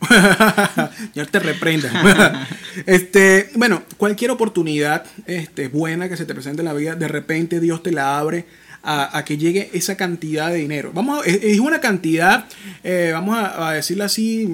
ya 1.14 1.24
te 1.26 1.38
reprenda. 1.38 2.48
este, 2.86 3.50
bueno, 3.54 3.82
cualquier 3.96 4.30
oportunidad 4.30 5.04
este, 5.26 5.68
buena 5.68 6.08
que 6.08 6.16
se 6.16 6.24
te 6.24 6.34
presente 6.34 6.62
en 6.62 6.66
la 6.66 6.74
vida, 6.74 6.94
de 6.96 7.08
repente 7.08 7.60
Dios 7.60 7.82
te 7.82 7.92
la 7.92 8.18
abre 8.18 8.46
a, 8.82 9.16
a 9.16 9.24
que 9.24 9.38
llegue 9.38 9.70
esa 9.72 9.96
cantidad 9.96 10.50
de 10.50 10.56
dinero. 10.56 10.90
Vamos 10.94 11.22
a- 11.22 11.28
es, 11.28 11.38
es 11.42 11.60
una 11.60 11.80
cantidad, 11.80 12.46
eh, 12.82 13.10
vamos 13.12 13.36
a, 13.38 13.68
a 13.68 13.72
decirlo 13.74 14.04
así, 14.04 14.52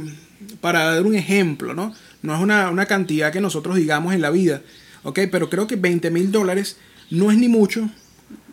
para 0.61 0.85
dar 0.95 1.07
un 1.07 1.15
ejemplo, 1.15 1.73
¿no? 1.75 1.95
No 2.21 2.35
es 2.35 2.41
una, 2.41 2.69
una 2.71 2.87
cantidad 2.87 3.33
que 3.33 3.41
nosotros 3.41 3.77
digamos 3.77 4.12
en 4.15 4.21
la 4.21 4.31
vida, 4.31 4.61
¿ok? 5.02 5.21
Pero 5.31 5.49
creo 5.50 5.67
que 5.67 5.76
20 5.76 6.11
mil 6.11 6.31
dólares 6.33 6.76
no 7.11 7.31
es 7.31 7.38
ni 7.38 7.49
mucho, 7.49 7.88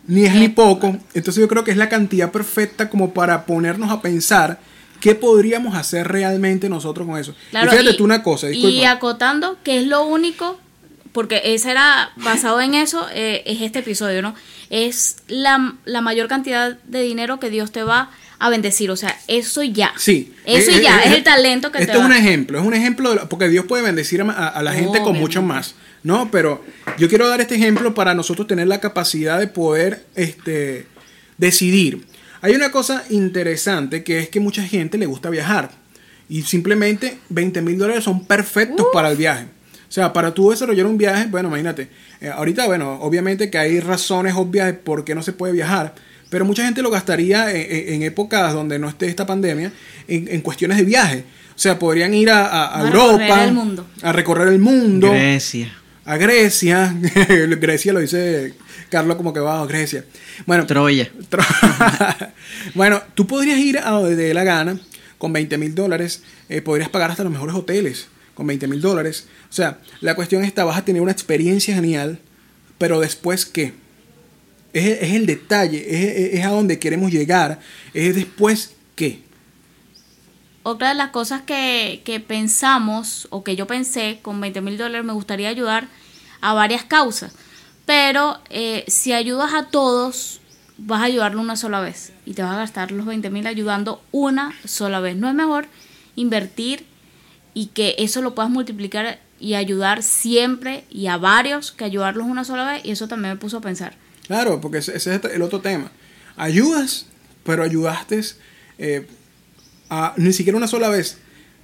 ni 0.08 0.26
es 0.26 0.34
ni 0.36 0.50
poco. 0.50 0.98
Entonces 1.14 1.42
yo 1.42 1.48
creo 1.48 1.64
que 1.64 1.72
es 1.72 1.78
la 1.78 1.90
cantidad 1.90 2.32
perfecta 2.32 2.90
como 2.90 3.14
para 3.14 3.46
ponernos 3.46 3.92
a 3.92 4.02
pensar 4.02 4.60
qué 5.02 5.14
podríamos 5.16 5.76
hacer 5.76 6.08
realmente 6.08 6.70
nosotros 6.70 7.08
con 7.08 7.20
eso. 7.20 7.36
Claro, 7.52 7.68
y 7.68 7.70
fíjate 7.72 7.92
y- 7.94 7.98
tú 7.98 8.04
una 8.04 8.24
cosa, 8.24 8.50
Y 8.52 8.84
acotando, 8.86 9.58
que 9.64 9.80
es 9.80 9.88
lo 9.88 10.06
único, 10.06 10.60
porque 11.12 11.42
ese 11.46 11.72
era 11.72 12.12
basado 12.18 12.60
en 12.62 12.74
eso, 12.76 13.08
eh, 13.14 13.44
es 13.46 13.62
este 13.62 13.80
episodio, 13.80 14.22
¿no? 14.22 14.36
Es 14.70 15.18
la, 15.28 15.76
la 15.86 16.02
mayor 16.02 16.28
cantidad 16.28 16.78
de 16.84 17.02
dinero 17.02 17.40
que 17.40 17.50
Dios 17.50 17.72
te 17.72 17.84
va 17.84 18.10
a 18.40 18.50
bendecir. 18.50 18.90
O 18.92 18.96
sea, 18.98 19.16
eso 19.28 19.64
y 19.64 19.72
ya. 19.72 19.94
Sí. 19.98 20.34
Eso 20.46 20.72
Eh, 20.72 20.78
y 20.80 20.82
ya, 20.82 20.98
eh, 21.00 21.04
es 21.06 21.12
eh, 21.12 21.16
el 21.18 21.24
talento 21.24 21.72
que 21.72 21.78
Esto 21.80 21.94
te 21.94 21.98
es 22.00 22.04
va 22.04 22.08
un 22.08 22.14
ejemplo, 22.14 22.60
es 22.60 22.66
un 22.66 22.74
ejemplo, 22.74 23.14
de 23.14 23.20
porque 23.28 23.48
Dios 23.48 23.66
puede 23.66 23.84
bendecir 23.84 24.22
a, 24.22 24.26
a- 24.32 24.48
a 24.50 24.64
la 24.64 24.74
gente 24.74 25.02
con 25.02 25.18
mucho 25.18 25.42
más, 25.42 25.76
¿no? 26.06 26.32
Pero 26.32 26.64
yo 26.98 27.10
quiero 27.10 27.28
dar 27.28 27.42
este 27.42 27.56
ejemplo 27.56 27.94
para 27.94 28.14
nosotros 28.16 28.48
tener 28.48 28.68
la 28.68 28.80
capacidad 28.80 29.38
de 29.40 29.48
poder 29.48 30.06
este, 30.16 30.86
decidir. 31.38 32.06
Hay 32.42 32.54
una 32.56 32.72
cosa 32.72 33.04
interesante 33.10 34.04
que 34.04 34.20
es 34.20 34.30
que 34.30 34.40
mucha 34.40 34.64
gente 34.64 34.98
le 34.98 35.06
gusta 35.08 35.30
viajar 35.30 35.72
y 36.30 36.44
simplemente 36.44 37.18
20 37.30 37.62
mil 37.62 37.78
dólares 37.78 38.04
son 38.04 38.26
perfectos 38.26 38.88
para 38.94 39.10
el 39.12 39.18
viaje. 39.18 39.46
O 39.88 39.92
sea, 39.96 40.12
para 40.14 40.34
tú 40.34 40.50
desarrollar 40.52 40.86
un 40.86 40.98
viaje, 40.98 41.28
bueno, 41.30 41.48
imagínate, 41.50 41.90
eh, 42.22 42.30
ahorita, 42.30 42.66
bueno, 42.66 43.00
obviamente 43.02 43.50
que 43.50 43.58
hay 43.58 43.80
razones 43.80 44.34
obvias 44.36 44.68
de 44.68 44.74
por 44.74 45.04
qué 45.06 45.16
no 45.16 45.22
se 45.24 45.32
puede 45.34 45.54
viajar, 45.54 45.94
pero 46.30 46.44
mucha 46.44 46.66
gente 46.66 46.82
lo 46.82 46.90
gastaría 46.90 47.52
en, 47.52 47.58
en- 47.72 47.94
en 47.94 48.04
épocas 48.04 48.52
donde 48.54 48.78
no 48.80 48.90
esté 48.90 49.08
esta 49.08 49.26
pandemia 49.26 49.72
en, 50.08 50.28
en 50.28 50.42
cuestiones 50.42 50.78
de 50.78 50.84
viaje. 50.84 51.24
O 51.56 51.60
sea, 51.60 51.80
podrían 51.80 52.14
ir 52.14 52.30
a, 52.30 52.46
a- 52.46 52.66
a 52.66 52.82
A 52.82 52.88
Europa, 52.88 53.18
recorrer 53.20 53.48
el 53.48 53.54
mundo. 53.54 53.88
a 54.02 54.12
recorrer 54.12 54.48
el 54.50 54.60
mundo, 54.60 55.12
Grecia. 55.12 55.74
A 56.06 56.18
Grecia. 56.18 56.96
Grecia 57.60 57.94
lo 57.94 58.00
dice 58.00 58.54
Carlos 58.90 59.18
como 59.18 59.34
que 59.34 59.40
va 59.40 59.62
a 59.62 59.66
Grecia. 59.66 60.06
Bueno, 60.46 60.66
Troya. 60.66 61.10
Tro- 61.30 61.44
bueno, 62.76 63.02
tú 63.16 63.28
podrías 63.28 63.58
ir 63.60 63.78
a 63.80 63.90
donde 63.90 64.16
te 64.16 64.22
dé 64.24 64.34
la 64.34 64.44
gana 64.44 64.80
con 65.18 65.34
20 65.34 65.58
mil 65.58 65.74
dólares, 65.74 66.24
eh, 66.50 66.62
podrías 66.62 66.90
pagar 66.90 67.10
hasta 67.10 67.24
los 67.24 67.32
mejores 67.32 67.56
hoteles 67.56 68.08
con 68.34 68.46
20 68.48 68.68
mil 68.68 68.82
dólares. 68.82 69.28
O 69.50 69.54
sea, 69.54 69.80
la 70.02 70.14
cuestión 70.16 70.44
está, 70.44 70.64
vas 70.66 70.78
a 70.78 70.86
tener 70.86 71.02
una 71.02 71.12
experiencia 71.12 71.74
genial, 71.74 72.20
pero 72.78 73.00
después 73.00 73.46
qué? 73.46 73.74
Es, 74.74 74.86
es 75.02 75.14
el 75.14 75.26
detalle, 75.26 75.86
es, 75.88 76.34
es 76.40 76.46
a 76.46 76.50
donde 76.50 76.80
queremos 76.80 77.12
llegar, 77.12 77.60
es 77.94 78.14
después 78.14 78.72
qué. 78.96 79.22
Otra 80.68 80.90
de 80.90 80.96
las 80.96 81.12
cosas 81.12 81.44
que, 81.44 82.24
pensamos 82.28 83.28
o 83.30 83.44
que 83.44 83.56
yo 83.56 83.68
pensé 83.68 84.18
con 84.24 84.42
20 84.42 84.62
mil 84.62 84.80
dólares 84.80 85.06
me 85.06 85.14
gustaría 85.14 85.48
ayudar 85.48 85.88
a 86.42 86.56
varias 86.56 86.84
causas. 86.84 87.36
Pero 87.86 88.40
eh, 88.50 88.84
si 88.88 89.14
ayudas 89.14 89.54
a 89.54 89.68
todos, 89.68 90.42
vas 90.80 91.04
a 91.04 91.06
ayudarlo 91.06 91.40
una 91.40 91.56
sola 91.56 91.82
vez 91.82 92.14
y 92.26 92.34
te 92.34 92.42
vas 92.42 92.54
a 92.54 92.58
gastar 92.58 92.90
los 92.90 93.06
20 93.06 93.30
mil 93.30 93.46
ayudando 93.46 94.02
una 94.12 94.56
sola 94.66 95.00
vez. 95.02 95.16
No 95.16 95.30
es 95.30 95.36
mejor 95.36 95.68
invertir 96.16 96.88
y 97.54 97.68
que 97.68 97.94
eso 98.00 98.24
lo 98.24 98.34
puedas 98.34 98.50
multiplicar 98.50 99.20
y 99.40 99.54
ayudar 99.54 100.02
siempre 100.02 100.84
y 100.90 101.06
a 101.06 101.18
varios 101.18 101.74
que 101.74 101.86
ayudarlos 101.86 102.26
una 102.26 102.44
sola 102.44 102.66
vez 102.66 102.84
y 102.84 102.90
eso 102.90 103.08
también 103.08 103.36
me 103.36 103.40
puso 103.40 103.58
a 103.58 103.62
pensar. 103.62 103.94
Claro, 104.26 104.60
porque 104.62 104.80
ese, 104.80 104.98
ese 104.98 105.14
es 105.14 105.26
el 105.26 105.44
otro 105.44 105.62
tema. 105.62 105.92
Ayudas, 106.38 107.06
pero 107.44 107.62
ayudaste 107.62 108.20
eh, 108.80 109.08
ni 110.18 110.34
siquiera 110.34 110.58
una 110.58 110.68
sola 110.68 110.90
vez. 110.90 111.18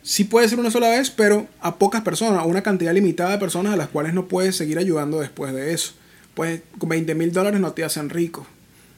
Sí 0.03 0.23
puede 0.23 0.49
ser 0.49 0.59
una 0.59 0.71
sola 0.71 0.89
vez, 0.89 1.11
pero 1.11 1.47
a 1.59 1.77
pocas 1.77 2.01
personas, 2.01 2.39
a 2.39 2.45
una 2.45 2.63
cantidad 2.63 2.93
limitada 2.93 3.31
de 3.31 3.37
personas 3.37 3.73
a 3.73 3.77
las 3.77 3.89
cuales 3.89 4.13
no 4.13 4.27
puedes 4.27 4.55
seguir 4.55 4.79
ayudando 4.79 5.19
después 5.19 5.53
de 5.53 5.73
eso. 5.73 5.93
Pues 6.33 6.61
con 6.77 6.89
20 6.89 7.13
mil 7.13 7.31
dólares 7.31 7.59
no 7.59 7.73
te 7.73 7.83
hacen 7.83 8.09
rico. 8.09 8.47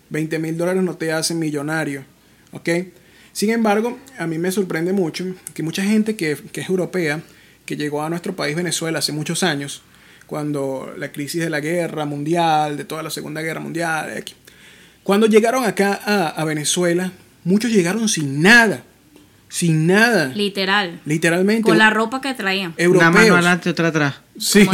20 0.10 0.40
mil 0.40 0.58
dólares 0.58 0.84
no 0.84 0.96
te 0.96 1.12
hacen 1.12 1.40
millonario. 1.40 2.06
¿Ok? 2.52 2.70
Sin 3.34 3.50
embargo, 3.50 3.98
a 4.18 4.28
mí 4.28 4.38
me 4.38 4.52
sorprende 4.52 4.94
mucho 4.94 5.26
que 5.54 5.64
mucha 5.64 5.84
gente 5.84 6.16
que, 6.16 6.38
que 6.52 6.62
es 6.62 6.70
europea, 6.70 7.22
que 7.66 7.76
llegó 7.76 8.04
a 8.04 8.10
nuestro 8.10 8.36
país 8.36 8.56
Venezuela 8.56 9.00
hace 9.00 9.12
muchos 9.12 9.42
años, 9.44 9.82
cuando 10.28 10.94
la 10.98 11.12
crisis 11.12 11.42
de 11.42 11.50
la 11.50 11.60
guerra 11.60 12.06
mundial, 12.06 12.78
de 12.78 12.86
toda 12.86 13.04
la 13.04 13.10
Segunda 13.10 13.42
Guerra 13.42 13.60
Mundial, 13.60 14.24
cuando 15.04 15.26
llegaron 15.28 15.66
acá 15.66 15.94
a 16.28 16.46
Venezuela, 16.46 17.12
muchos 17.44 17.72
llegaron 17.72 18.08
sin 18.08 18.42
nada, 18.42 18.84
sin 19.54 19.86
nada, 19.86 20.32
Literal. 20.34 21.00
literalmente. 21.06 21.62
Con 21.62 21.78
la 21.78 21.92
ropa 21.92 22.22
que 22.22 22.34
traían. 22.34 22.74
europeos. 22.76 23.10
Una 23.12 23.22
mano 23.22 23.34
adelante, 23.36 23.70
otra 23.70 23.90
atrás. 23.90 24.16
Sí, 24.40 24.68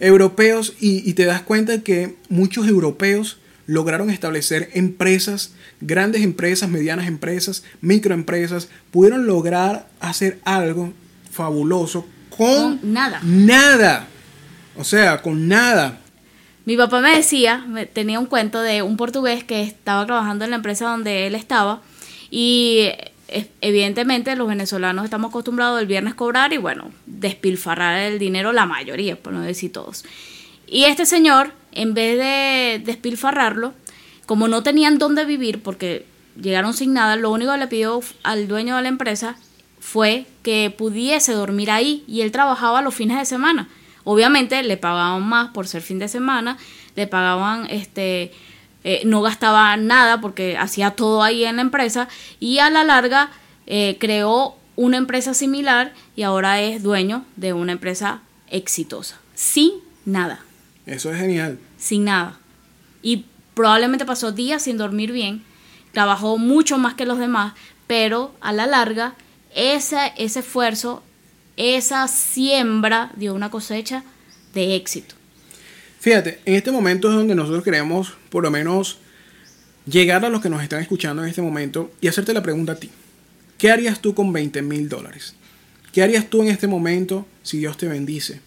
europeos 0.00 0.74
y, 0.80 1.08
y 1.08 1.14
te 1.14 1.24
das 1.24 1.42
cuenta 1.42 1.82
que 1.82 2.14
muchos 2.28 2.68
europeos 2.68 3.38
lograron 3.66 4.10
establecer 4.10 4.70
empresas, 4.74 5.54
grandes 5.80 6.22
empresas, 6.22 6.68
medianas 6.68 7.08
empresas, 7.08 7.64
microempresas, 7.80 8.68
pudieron 8.92 9.26
lograr 9.26 9.88
hacer 9.98 10.38
algo 10.44 10.92
fabuloso 11.32 12.06
con, 12.36 12.78
Con 12.78 12.92
nada. 12.92 13.20
Nada. 13.24 14.06
O 14.76 14.84
sea, 14.84 15.20
con 15.20 15.48
nada. 15.48 15.98
Mi 16.64 16.76
papá 16.76 17.00
me 17.00 17.16
decía, 17.16 17.64
me- 17.66 17.86
tenía 17.86 18.20
un 18.20 18.26
cuento 18.26 18.62
de 18.62 18.82
un 18.82 18.96
portugués 18.96 19.42
que 19.42 19.62
estaba 19.62 20.06
trabajando 20.06 20.44
en 20.44 20.50
la 20.50 20.56
empresa 20.56 20.86
donde 20.86 21.26
él 21.26 21.34
estaba 21.34 21.82
y 22.30 22.90
evidentemente 23.28 24.36
los 24.36 24.48
venezolanos 24.48 25.04
estamos 25.04 25.30
acostumbrados 25.30 25.80
el 25.80 25.86
viernes 25.86 26.14
cobrar 26.14 26.52
y 26.52 26.58
bueno, 26.58 26.90
despilfarrar 27.06 27.98
el 27.98 28.18
dinero 28.18 28.52
la 28.52 28.66
mayoría, 28.66 29.16
por 29.16 29.32
no 29.32 29.40
decir 29.40 29.72
todos. 29.72 30.04
Y 30.66 30.84
este 30.84 31.06
señor, 31.06 31.52
en 31.72 31.94
vez 31.94 32.18
de 32.18 32.82
despilfarrarlo, 32.84 33.74
como 34.26 34.48
no 34.48 34.62
tenían 34.62 34.98
dónde 34.98 35.24
vivir 35.24 35.62
porque 35.62 36.06
llegaron 36.40 36.74
sin 36.74 36.92
nada, 36.92 37.16
lo 37.16 37.30
único 37.30 37.52
que 37.52 37.58
le 37.58 37.66
pidió 37.66 38.00
al 38.22 38.48
dueño 38.48 38.76
de 38.76 38.82
la 38.82 38.88
empresa 38.88 39.36
fue 39.80 40.26
que 40.42 40.74
pudiese 40.76 41.32
dormir 41.32 41.70
ahí 41.70 42.04
y 42.08 42.22
él 42.22 42.32
trabajaba 42.32 42.82
los 42.82 42.94
fines 42.94 43.18
de 43.18 43.24
semana. 43.24 43.68
Obviamente 44.04 44.62
le 44.62 44.76
pagaban 44.76 45.22
más 45.22 45.50
por 45.50 45.66
ser 45.66 45.82
fin 45.82 45.98
de 45.98 46.08
semana, 46.08 46.58
le 46.94 47.06
pagaban 47.06 47.66
este 47.70 48.32
eh, 48.88 49.02
no 49.04 49.20
gastaba 49.20 49.76
nada 49.76 50.20
porque 50.20 50.56
hacía 50.56 50.92
todo 50.92 51.24
ahí 51.24 51.44
en 51.44 51.56
la 51.56 51.62
empresa 51.62 52.06
y 52.38 52.60
a 52.60 52.70
la 52.70 52.84
larga 52.84 53.30
eh, 53.66 53.96
creó 53.98 54.54
una 54.76 54.96
empresa 54.96 55.34
similar 55.34 55.92
y 56.14 56.22
ahora 56.22 56.60
es 56.60 56.84
dueño 56.84 57.24
de 57.34 57.52
una 57.52 57.72
empresa 57.72 58.20
exitosa, 58.48 59.16
sin 59.34 59.72
nada 60.04 60.38
Eso 60.86 61.10
es 61.10 61.18
genial. 61.18 61.58
sin 61.76 62.04
nada. 62.04 62.38
Y 63.02 63.24
probablemente 63.54 64.04
pasó 64.04 64.30
días 64.30 64.62
sin 64.62 64.78
dormir 64.78 65.10
bien, 65.10 65.42
trabajó 65.90 66.38
mucho 66.38 66.78
más 66.78 66.94
que 66.94 67.06
los 67.06 67.18
demás, 67.18 67.54
pero 67.88 68.36
a 68.40 68.52
la 68.52 68.66
larga 68.68 69.14
ese, 69.52 70.12
ese 70.16 70.38
esfuerzo, 70.38 71.02
esa 71.56 72.06
siembra 72.06 73.10
dio 73.16 73.34
una 73.34 73.50
cosecha 73.50 74.04
de 74.54 74.76
éxito. 74.76 75.15
Fíjate, 76.06 76.38
en 76.44 76.54
este 76.54 76.70
momento 76.70 77.08
es 77.08 77.16
donde 77.16 77.34
nosotros 77.34 77.64
queremos, 77.64 78.12
por 78.30 78.44
lo 78.44 78.50
menos, 78.52 78.98
llegar 79.86 80.24
a 80.24 80.28
los 80.28 80.40
que 80.40 80.48
nos 80.48 80.62
están 80.62 80.80
escuchando 80.80 81.24
en 81.24 81.28
este 81.28 81.42
momento 81.42 81.90
y 82.00 82.06
hacerte 82.06 82.32
la 82.32 82.44
pregunta 82.44 82.74
a 82.74 82.76
ti. 82.76 82.90
¿Qué 83.58 83.72
harías 83.72 83.98
tú 84.00 84.14
con 84.14 84.32
20 84.32 84.62
mil 84.62 84.88
dólares? 84.88 85.34
¿Qué 85.92 86.04
harías 86.04 86.30
tú 86.30 86.42
en 86.42 86.48
este 86.50 86.68
momento 86.68 87.26
si 87.42 87.58
Dios 87.58 87.76
te 87.76 87.88
bendice? 87.88 88.40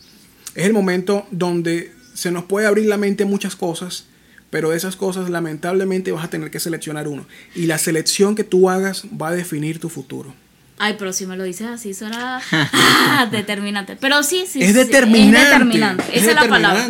es 0.55 0.65
el 0.65 0.71
momento 0.71 1.27
donde 1.31 1.91
se 2.13 2.31
nos 2.31 2.45
puede 2.45 2.65
abrir 2.65 2.85
la 2.85 2.95
mente 2.95 3.25
muchas 3.25 3.57
cosas, 3.57 4.05
pero 4.49 4.69
de 4.69 4.77
esas 4.77 4.95
cosas 4.95 5.29
lamentablemente 5.29 6.13
vas 6.13 6.23
a 6.23 6.29
tener 6.29 6.51
que 6.51 6.61
seleccionar 6.61 7.09
uno. 7.09 7.25
Y 7.55 7.65
la 7.65 7.77
selección 7.77 8.37
que 8.37 8.45
tú 8.45 8.69
hagas 8.69 9.03
va 9.21 9.27
a 9.27 9.33
definir 9.33 9.79
tu 9.79 9.89
futuro. 9.89 10.33
Ay, 10.77 10.95
pero 10.97 11.11
si 11.11 11.25
me 11.25 11.35
lo 11.35 11.43
dices 11.43 11.67
así 11.67 11.93
suena 11.93 12.41
determinante. 13.33 13.97
Pero 13.99 14.23
sí, 14.23 14.45
sí. 14.47 14.61
Es 14.61 14.67
sí, 14.67 14.73
determinante. 14.75 15.41
Es 15.41 15.49
determinante. 15.49 16.03
Es 16.13 16.21
Esa 16.21 16.29
es 16.29 16.35
la 16.35 16.47
palabra. 16.47 16.87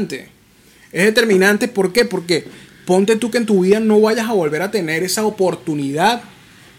Es 0.91 1.05
determinante, 1.05 1.67
¿por 1.67 1.93
qué? 1.93 2.05
Porque 2.05 2.46
ponte 2.86 3.15
tú 3.15 3.29
que 3.29 3.38
en 3.38 3.46
tu 3.46 3.62
vida 3.62 3.79
no 3.79 4.01
vayas 4.01 4.27
a 4.27 4.34
volver 4.34 4.62
a 4.62 4.72
tener 4.72 5.03
esa 5.03 5.25
oportunidad, 5.25 6.24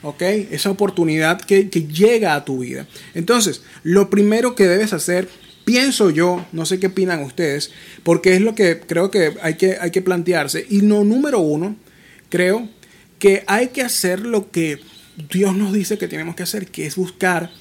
¿ok? 0.03 0.23
Esa 0.23 0.71
oportunidad 0.71 1.41
que, 1.41 1.71
que 1.71 1.87
llega 1.87 2.35
a 2.35 2.45
tu 2.45 2.61
vida. 2.61 2.87
Entonces, 3.15 3.63
lo 3.85 4.11
primero 4.11 4.55
que 4.55 4.67
debes 4.67 4.93
hacer, 4.93 5.29
pienso 5.65 6.11
yo, 6.11 6.45
no 6.51 6.67
sé 6.67 6.81
qué 6.81 6.89
opinan 6.89 7.23
ustedes, 7.23 7.71
porque 8.03 8.35
es 8.35 8.41
lo 8.41 8.55
que 8.57 8.81
creo 8.81 9.11
que 9.11 9.35
hay 9.41 9.55
que, 9.55 9.79
hay 9.81 9.93
que 9.93 10.03
plantearse. 10.03 10.67
Y 10.69 10.83
no, 10.83 11.05
número 11.05 11.39
uno, 11.39 11.77
creo 12.29 12.69
que 13.21 13.45
hay 13.47 13.69
que 13.69 13.83
hacer 13.83 14.21
lo 14.21 14.51
que 14.51 14.81
Dios 15.31 15.55
nos 15.55 15.73
dice 15.73 15.99
que 15.99 16.09
tenemos 16.09 16.35
que 16.35 16.43
hacer, 16.43 16.67
que 16.67 16.87
es 16.87 16.97
buscar 16.97 17.53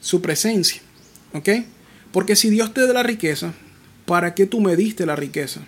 su 0.00 0.22
presencia, 0.22 0.80
¿ok? 1.34 1.48
Porque 2.12 2.36
si 2.36 2.48
Dios 2.48 2.72
te 2.72 2.86
da 2.86 2.92
la 2.92 3.02
riqueza, 3.02 3.52
¿para 4.06 4.34
qué 4.34 4.46
tú 4.46 4.60
me 4.60 4.76
diste 4.76 5.04
la 5.04 5.16
riqueza? 5.16 5.60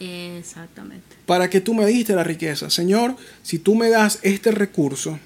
Exactamente. 0.00 1.16
¿Para 1.26 1.50
qué 1.50 1.60
tú 1.60 1.74
me 1.74 1.86
diste 1.86 2.14
la 2.14 2.24
riqueza? 2.24 2.70
Señor, 2.70 3.16
si 3.42 3.58
tú 3.58 3.74
me 3.74 3.90
das 3.90 4.20
este 4.22 4.50
recurso, 4.50 5.18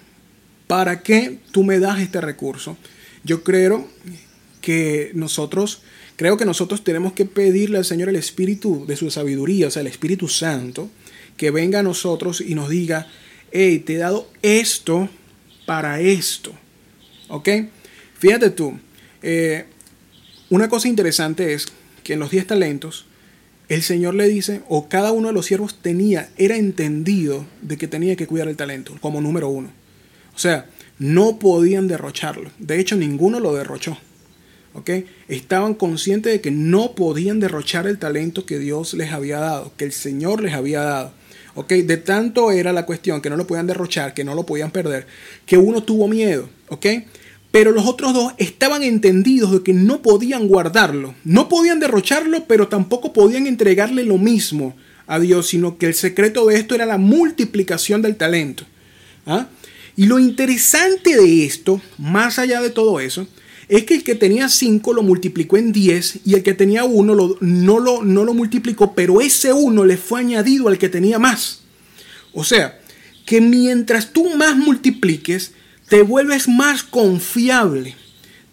¿para 0.67 1.03
qué 1.03 1.39
tú 1.51 1.63
me 1.63 1.79
das 1.79 2.01
este 2.01 2.21
recurso? 2.21 2.77
Yo 3.25 3.45
creo 3.45 3.87
que 4.61 5.11
nosotros, 5.15 5.83
creo 6.17 6.37
que 6.37 6.45
nosotros 6.45 6.83
tenemos 6.85 7.13
que 7.13 7.25
pedirle 7.25 7.79
al 7.79 7.85
Señor 7.85 8.09
el 8.09 8.17
Espíritu 8.17 8.87
de 8.87 8.97
su 8.97 9.11
sabiduría, 9.11 9.69
o 9.69 9.71
sea, 9.71 9.83
el 9.83 9.89
Espíritu 9.89 10.29
Santo, 10.29 10.91
que 11.37 11.51
venga 11.51 11.81
a 11.81 11.83
nosotros 11.83 12.41
y 12.41 12.55
nos 12.55 12.69
diga, 12.69 13.09
hey, 13.51 13.81
te 13.81 13.95
he 13.95 13.99
dado 13.99 14.29
esto 14.41 15.09
para 15.67 16.01
esto. 16.01 16.53
¿Ok? 17.29 17.49
Fíjate 18.19 18.51
tú, 18.51 18.79
eh, 19.23 19.67
una 20.51 20.69
cosa 20.69 20.89
interesante 20.89 21.55
es 21.55 21.67
que 22.05 22.15
en 22.15 22.21
los 22.21 22.31
10 22.31 22.47
talentos, 22.47 23.07
el 23.73 23.83
Señor 23.83 24.15
le 24.15 24.29
dice, 24.29 24.61
o 24.69 24.87
cada 24.91 25.13
uno 25.13 25.29
de 25.29 25.33
los 25.33 25.47
siervos 25.47 25.79
tenía, 25.81 26.29
era 26.37 26.57
entendido 26.57 27.47
de 27.63 27.79
que 27.79 27.89
tenía 27.89 28.17
que 28.17 28.27
cuidar 28.27 28.49
el 28.49 28.57
talento, 28.57 28.95
como 29.01 29.23
número 29.23 29.49
uno. 29.49 29.71
O 30.35 30.39
sea, 30.39 30.67
no 30.99 31.39
podían 31.39 31.89
derrocharlo. 31.89 32.51
De 32.59 32.79
hecho, 32.79 32.97
ninguno 32.97 33.41
lo 33.41 33.55
derrochó. 33.55 33.97
¿Ok? 34.75 34.91
Estaban 35.27 35.73
conscientes 35.73 36.35
de 36.35 36.41
que 36.43 36.51
no 36.51 36.95
podían 36.95 37.41
derrochar 37.41 37.87
el 37.87 37.99
talento 37.99 38.45
que 38.45 38.59
Dios 38.59 38.93
les 38.93 39.11
había 39.11 39.39
dado, 39.39 39.73
que 39.79 39.87
el 39.87 39.93
Señor 39.93 40.43
les 40.43 40.53
había 40.53 40.83
dado. 40.83 41.13
¿Ok? 41.55 41.73
De 41.73 41.97
tanto 41.97 42.53
era 42.53 42.75
la 42.75 42.85
cuestión 42.85 43.23
que 43.23 43.31
no 43.31 43.39
lo 43.39 43.47
podían 43.47 43.67
derrochar, 43.67 44.13
que 44.13 44.23
no 44.23 44.35
lo 44.35 44.45
podían 44.45 44.71
perder, 44.71 45.07
que 45.47 45.57
uno 45.57 45.83
tuvo 45.83 46.09
miedo. 46.09 46.47
¿Ok? 46.69 46.87
Pero 47.53 47.71
los 47.71 47.87
otros 47.87 48.15
dos 48.15 48.33
estaban 48.39 48.83
entendidos 48.83 49.53
de 49.53 49.63
que 49.63 49.75
no 49.75 50.03
podían 50.03 50.49
guardarlo, 50.49 51.15
no 51.23 51.49
podían 51.49 51.79
derrocharlo, 51.79 52.47
pero 52.49 52.67
tampoco 52.67 53.13
podían 53.13 53.47
entregarle 53.47 54.05
lo 54.05 54.19
mismo 54.19 54.75
a 55.07 55.21
Dios, 55.21 55.49
sino 55.49 55.77
que 55.77 55.87
el 55.87 55.95
secreto 55.95 56.47
de 56.47 56.57
esto 56.57 56.75
era 56.75 56.87
la 56.87 56.97
multiplicación 56.97 58.01
del 58.01 58.17
talento. 58.17 58.65
¿Ah? 59.27 59.49
Y 59.97 60.07
lo 60.07 60.19
interesante 60.19 61.15
de 61.15 61.45
esto, 61.45 61.81
más 61.99 62.39
allá 62.39 62.63
de 62.63 62.71
todo 62.71 62.99
eso, 62.99 63.29
es 63.69 63.85
que 63.85 63.95
el 63.95 64.03
que 64.03 64.15
tenía 64.15 64.49
5 64.49 64.93
lo 64.95 65.03
multiplicó 65.03 65.59
en 65.59 65.73
10 65.73 66.21
y 66.25 66.35
el 66.35 66.43
que 66.43 66.55
tenía 66.55 66.85
1 66.85 67.15
lo, 67.15 67.37
no, 67.41 67.79
lo, 67.79 68.03
no 68.03 68.25
lo 68.25 68.35
multiplicó, 68.35 68.95
pero 68.95 69.21
ese 69.21 69.53
1 69.53 69.85
le 69.85 69.97
fue 69.99 70.21
añadido 70.21 70.69
al 70.69 70.79
que 70.79 70.89
tenía 70.89 71.19
más. 71.19 71.61
O 72.33 72.45
sea, 72.45 72.81
que 73.27 73.41
mientras 73.41 74.13
tú 74.13 74.35
más 74.37 74.57
multipliques, 74.57 75.53
te 75.89 76.03
vuelves 76.03 76.49
más 76.49 76.83
confiable, 76.83 77.97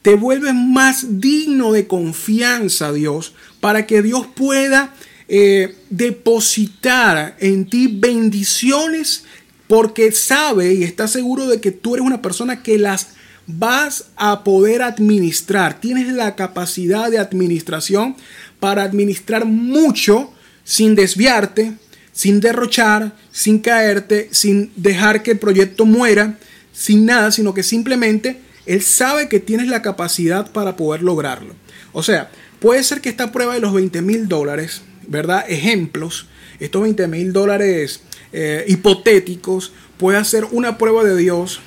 te 0.01 0.15
vuelves 0.15 0.53
más 0.53 1.19
digno 1.19 1.71
de 1.71 1.87
confianza, 1.87 2.91
Dios, 2.93 3.33
para 3.59 3.85
que 3.85 4.01
Dios 4.01 4.27
pueda 4.27 4.93
eh, 5.27 5.75
depositar 5.89 7.35
en 7.39 7.65
ti 7.65 7.87
bendiciones 7.87 9.25
porque 9.67 10.11
sabe 10.11 10.73
y 10.73 10.83
está 10.83 11.07
seguro 11.07 11.47
de 11.47 11.61
que 11.61 11.71
tú 11.71 11.93
eres 11.93 12.07
una 12.07 12.21
persona 12.21 12.63
que 12.63 12.79
las 12.79 13.09
vas 13.45 14.05
a 14.15 14.43
poder 14.43 14.81
administrar. 14.81 15.79
Tienes 15.79 16.11
la 16.13 16.35
capacidad 16.35 17.11
de 17.11 17.19
administración 17.19 18.15
para 18.59 18.83
administrar 18.83 19.45
mucho 19.45 20.31
sin 20.63 20.95
desviarte, 20.95 21.73
sin 22.11 22.39
derrochar, 22.39 23.15
sin 23.31 23.59
caerte, 23.59 24.29
sin 24.31 24.71
dejar 24.75 25.23
que 25.23 25.31
el 25.31 25.39
proyecto 25.39 25.85
muera, 25.85 26.37
sin 26.79 27.05
nada, 27.05 27.29
sino 27.33 27.53
que 27.53 27.61
simplemente 27.61 28.39
él 28.65 28.81
sabe 28.81 29.27
que 29.27 29.41
tienes 29.41 29.67
la 29.67 29.81
capacidad 29.81 30.49
para 30.53 30.77
poder 30.77 31.03
lograrlo. 31.03 31.53
O 31.91 32.03
sea, 32.03 32.31
puede 32.61 32.81
ser 32.85 33.01
que 33.01 33.09
esta 33.09 33.33
prueba 33.33 33.53
de 33.53 33.59
los 33.59 33.73
20 33.73 34.01
mil 34.01 34.29
dólares, 34.29 34.81
¿verdad? 35.05 35.43
Ejemplos, 35.49 36.27
estos 36.61 36.81
20 36.81 37.07
mil 37.09 37.33
dólares 37.33 37.99
eh, 38.31 38.63
hipotéticos, 38.69 39.73
puede 39.97 40.23
ser 40.23 40.45
una 40.51 40.77
prueba 40.77 41.03
de 41.03 41.17
Dios 41.17 41.59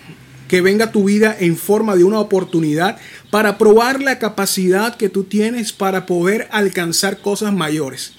que 0.48 0.62
venga 0.62 0.86
a 0.86 0.92
tu 0.92 1.04
vida 1.04 1.36
en 1.38 1.58
forma 1.58 1.94
de 1.94 2.04
una 2.04 2.18
oportunidad 2.18 2.96
para 3.30 3.58
probar 3.58 4.00
la 4.00 4.18
capacidad 4.18 4.96
que 4.96 5.10
tú 5.10 5.24
tienes 5.24 5.74
para 5.74 6.06
poder 6.06 6.48
alcanzar 6.52 7.18
cosas 7.18 7.52
mayores. 7.52 8.14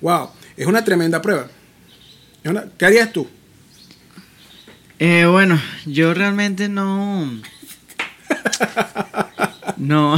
Wow, 0.00 0.30
es 0.56 0.66
una 0.66 0.84
tremenda 0.84 1.22
prueba. 1.22 1.46
¿Qué 2.78 2.84
harías 2.84 3.12
tú? 3.12 3.28
Eh, 5.04 5.26
bueno, 5.26 5.60
yo 5.84 6.14
realmente 6.14 6.68
no. 6.68 7.28
No. 9.76 10.16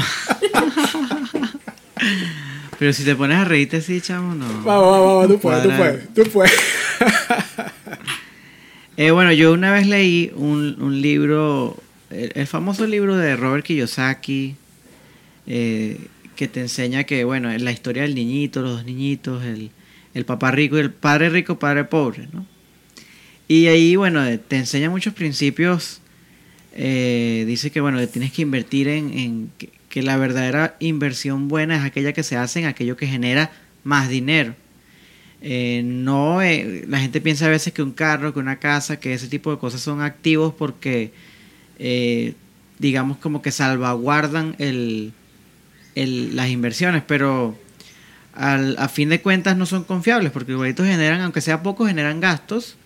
Pero 2.78 2.92
si 2.92 3.02
te 3.02 3.16
pones 3.16 3.38
a 3.38 3.46
reírte 3.46 3.78
así, 3.78 4.02
chamo, 4.02 4.34
no. 4.34 4.44
Vamos, 4.44 4.64
vamos, 4.64 5.00
vamos, 5.00 5.28
tú 5.28 5.40
puedes, 5.40 5.62
tú 5.62 5.70
puedes, 5.70 6.14
tú 6.14 6.22
puedes. 6.24 6.52
Eh, 8.96 9.10
bueno, 9.10 9.32
yo 9.32 9.54
una 9.54 9.72
vez 9.72 9.88
leí 9.88 10.30
un, 10.36 10.76
un 10.80 11.00
libro, 11.00 11.76
el, 12.10 12.30
el, 12.34 12.46
famoso 12.46 12.86
libro 12.86 13.16
de 13.16 13.34
Robert 13.34 13.64
Kiyosaki, 13.64 14.54
eh, 15.46 15.98
que 16.36 16.46
te 16.46 16.60
enseña 16.60 17.02
que, 17.02 17.24
bueno, 17.24 17.50
es 17.50 17.62
la 17.62 17.72
historia 17.72 18.02
del 18.02 18.14
niñito, 18.14 18.60
los 18.60 18.72
dos 18.72 18.84
niñitos, 18.84 19.42
el, 19.44 19.70
el 20.12 20.24
papá 20.26 20.50
rico 20.50 20.76
y 20.76 20.80
el 20.80 20.92
padre 20.92 21.30
rico, 21.30 21.58
padre 21.58 21.84
pobre, 21.84 22.28
¿no? 22.32 22.46
Y 23.46 23.66
ahí, 23.66 23.96
bueno, 23.96 24.22
te 24.38 24.56
enseña 24.56 24.90
muchos 24.90 25.14
principios. 25.14 26.00
Eh, 26.72 27.44
dice 27.46 27.70
que, 27.70 27.80
bueno, 27.80 28.06
tienes 28.08 28.32
que 28.32 28.42
invertir 28.42 28.88
en, 28.88 29.16
en 29.16 29.50
que, 29.58 29.70
que, 29.88 30.02
la 30.02 30.16
verdadera 30.16 30.76
inversión 30.80 31.48
buena 31.48 31.76
es 31.76 31.84
aquella 31.84 32.12
que 32.12 32.22
se 32.22 32.36
hace 32.36 32.60
en 32.60 32.66
aquello 32.66 32.96
que 32.96 33.06
genera 33.06 33.52
más 33.84 34.08
dinero. 34.08 34.54
Eh, 35.46 35.82
no, 35.84 36.40
eh, 36.40 36.86
la 36.88 36.98
gente 37.00 37.20
piensa 37.20 37.44
a 37.44 37.50
veces 37.50 37.74
que 37.74 37.82
un 37.82 37.92
carro, 37.92 38.32
que 38.32 38.38
una 38.40 38.58
casa, 38.58 38.98
que 38.98 39.12
ese 39.12 39.28
tipo 39.28 39.50
de 39.50 39.58
cosas 39.58 39.82
son 39.82 40.00
activos 40.00 40.54
porque, 40.54 41.12
eh, 41.78 42.32
digamos, 42.78 43.18
como 43.18 43.42
que 43.42 43.50
salvaguardan 43.50 44.56
el, 44.58 45.12
el, 45.94 46.34
las 46.34 46.48
inversiones, 46.48 47.02
pero 47.06 47.58
al, 48.32 48.74
a 48.78 48.88
fin 48.88 49.10
de 49.10 49.20
cuentas 49.20 49.54
no 49.58 49.66
son 49.66 49.84
confiables 49.84 50.32
porque 50.32 50.52
igualitos 50.52 50.86
generan, 50.86 51.20
aunque 51.20 51.42
sea 51.42 51.62
poco, 51.62 51.86
generan 51.86 52.20
gastos 52.20 52.78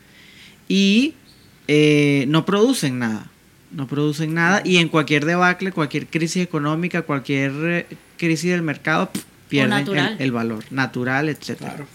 y 0.68 1.14
eh, 1.66 2.26
no 2.28 2.44
producen 2.44 2.98
nada. 2.98 3.30
No 3.70 3.86
producen 3.86 4.32
nada 4.32 4.62
y 4.64 4.78
en 4.78 4.88
cualquier 4.88 5.26
debacle, 5.26 5.72
cualquier 5.72 6.06
crisis 6.06 6.42
económica, 6.42 7.02
cualquier 7.02 7.52
eh, 7.64 7.86
crisis 8.16 8.50
del 8.50 8.62
mercado, 8.62 9.10
pff, 9.10 9.24
pierden 9.48 9.86
el, 9.88 10.16
el, 10.18 10.32
valor 10.32 10.64
natural, 10.70 11.28
etc. 11.28 11.56
Claro. 11.58 11.86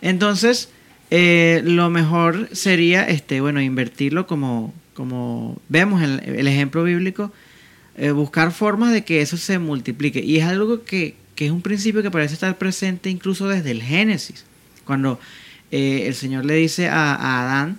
Entonces, 0.00 0.70
eh, 1.10 1.62
lo 1.64 1.90
mejor 1.90 2.48
sería, 2.52 3.04
este, 3.04 3.40
bueno, 3.40 3.60
invertirlo 3.60 4.26
como, 4.26 4.74
como 4.94 5.60
vemos 5.68 6.02
en 6.02 6.20
el 6.38 6.48
ejemplo 6.48 6.82
bíblico, 6.84 7.32
eh, 7.96 8.10
buscar 8.10 8.52
formas 8.52 8.92
de 8.92 9.04
que 9.04 9.20
eso 9.20 9.36
se 9.36 9.58
multiplique. 9.58 10.20
Y 10.20 10.38
es 10.38 10.44
algo 10.44 10.84
que, 10.84 11.14
que, 11.34 11.46
es 11.46 11.52
un 11.52 11.62
principio 11.62 12.02
que 12.02 12.10
parece 12.10 12.34
estar 12.34 12.56
presente 12.58 13.08
incluso 13.08 13.48
desde 13.48 13.70
el 13.70 13.82
Génesis. 13.82 14.44
Cuando 14.84 15.20
eh, 15.70 16.04
el 16.06 16.14
Señor 16.14 16.44
le 16.44 16.54
dice 16.54 16.88
a, 16.88 17.14
a, 17.14 17.42
Adán 17.42 17.78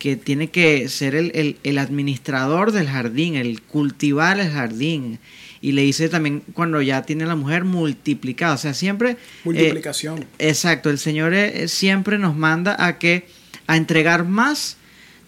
que 0.00 0.16
tiene 0.16 0.48
que 0.48 0.88
ser 0.88 1.14
el, 1.14 1.30
el, 1.34 1.56
el 1.62 1.78
administrador 1.78 2.72
del 2.72 2.88
jardín, 2.88 3.36
el 3.36 3.62
cultivar 3.62 4.40
el 4.40 4.50
jardín, 4.50 5.20
y 5.60 5.72
le 5.72 5.82
dice 5.82 6.08
también 6.08 6.42
cuando 6.54 6.82
ya 6.82 7.02
tiene 7.02 7.26
la 7.26 7.36
mujer 7.36 7.64
multiplicada, 7.64 8.54
o 8.54 8.58
sea, 8.58 8.74
siempre... 8.74 9.16
Multiplicación. 9.44 10.20
Eh, 10.38 10.48
exacto, 10.48 10.90
el 10.90 10.98
Señor 10.98 11.34
eh, 11.34 11.68
siempre 11.68 12.18
nos 12.18 12.34
manda 12.34 12.74
a 12.84 12.98
que, 12.98 13.28
a 13.68 13.76
entregar 13.76 14.24
más 14.24 14.78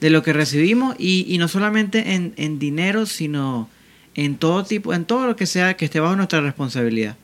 de 0.01 0.11
lo 0.11 0.23
que 0.25 0.33
recibimos 0.33 0.97
y, 0.99 1.27
y 1.29 1.39
no 1.39 1.47
solamente 1.47 2.15
en, 2.15 2.33
en, 2.37 2.59
dinero, 2.59 3.07
sino 3.07 3.69
en 4.15 4.37
todo 4.37 4.65
tipo, 4.65 4.95
en 4.95 5.05
todo 5.05 5.27
lo 5.27 5.37
que 5.37 5.47
sea 5.47 5.77
que 5.77 5.85
esté 5.85 6.01
bajo 6.01 6.17
nuestra 6.17 6.41
responsabilidad. 6.41 7.17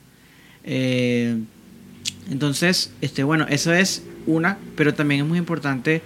Eh, 0.65 1.39
Entonces, 2.31 2.93
este, 3.01 3.25
bueno, 3.25 3.47
eso 3.49 3.73
es 3.73 4.03
una, 4.27 4.59
pero 4.77 4.93
también 4.93 5.23
es 5.23 5.27
muy 5.27 5.39
importante 5.39 6.03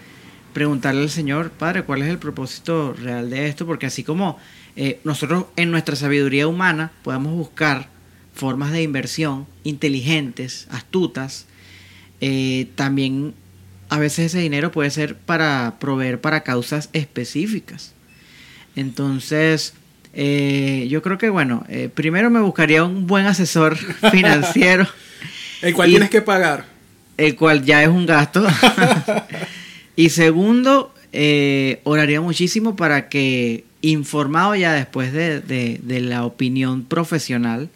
preguntarle 0.52 1.02
al 1.02 1.10
Señor, 1.10 1.50
Padre, 1.50 1.82
¿cuál 1.82 2.02
es 2.02 2.08
el 2.08 2.18
propósito 2.18 2.92
real 2.92 3.30
de 3.30 3.48
esto? 3.48 3.66
Porque 3.66 3.86
así 3.86 4.04
como 4.04 4.38
eh, 4.76 5.00
nosotros 5.04 5.46
en 5.56 5.70
nuestra 5.70 5.96
sabiduría 5.96 6.46
humana 6.46 6.92
podemos 7.02 7.34
buscar 7.34 7.88
formas 8.34 8.72
de 8.72 8.82
inversión 8.82 9.46
inteligentes, 9.64 10.66
astutas, 10.70 11.46
eh, 12.20 12.68
también 12.74 13.34
a 13.88 13.98
veces 13.98 14.26
ese 14.26 14.38
dinero 14.38 14.72
puede 14.72 14.90
ser 14.90 15.16
para 15.16 15.76
proveer 15.78 16.20
para 16.20 16.42
causas 16.42 16.88
específicas. 16.92 17.92
Entonces, 18.74 19.74
eh, 20.14 20.86
yo 20.88 21.02
creo 21.02 21.18
que, 21.18 21.28
bueno, 21.28 21.66
primero 21.94 22.30
me 22.30 22.40
buscaría 22.40 22.84
un 22.84 23.06
buen 23.06 23.26
asesor 23.26 23.76
financiero. 24.10 24.86
el 25.60 25.74
cual 25.74 25.90
tienes 25.90 26.10
que 26.10 26.22
pagar. 26.22 26.64
El 27.18 27.36
cual 27.36 27.62
ya 27.64 27.82
es 27.82 27.88
un 27.88 28.06
gasto. 28.06 28.46
y 29.96 30.10
segundo, 30.10 30.94
oraría 31.84 32.20
muchísimo 32.20 32.76
para 32.76 33.08
que 33.08 33.64
informado 33.82 34.54
ya 34.54 34.72
después 34.72 35.12
de, 35.12 35.82
la 36.00 36.24
opinión 36.24 36.84
profesional 36.84 37.68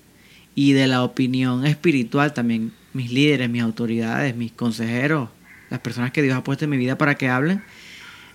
y 0.54 0.72
de 0.72 0.86
la 0.86 1.02
opinión 1.02 1.66
espiritual 1.66 2.32
también, 2.32 2.72
mis 2.94 3.12
líderes, 3.12 3.50
mis 3.50 3.62
autoridades, 3.62 4.34
mis 4.34 4.52
consejeros, 4.52 5.28
las 5.68 5.80
personas 5.80 6.12
que 6.12 6.22
Dios 6.22 6.36
ha 6.36 6.44
puesto 6.44 6.64
en 6.64 6.70
mi 6.70 6.78
vida 6.78 6.96
para 6.96 7.16
que 7.16 7.28
hablen, 7.28 7.62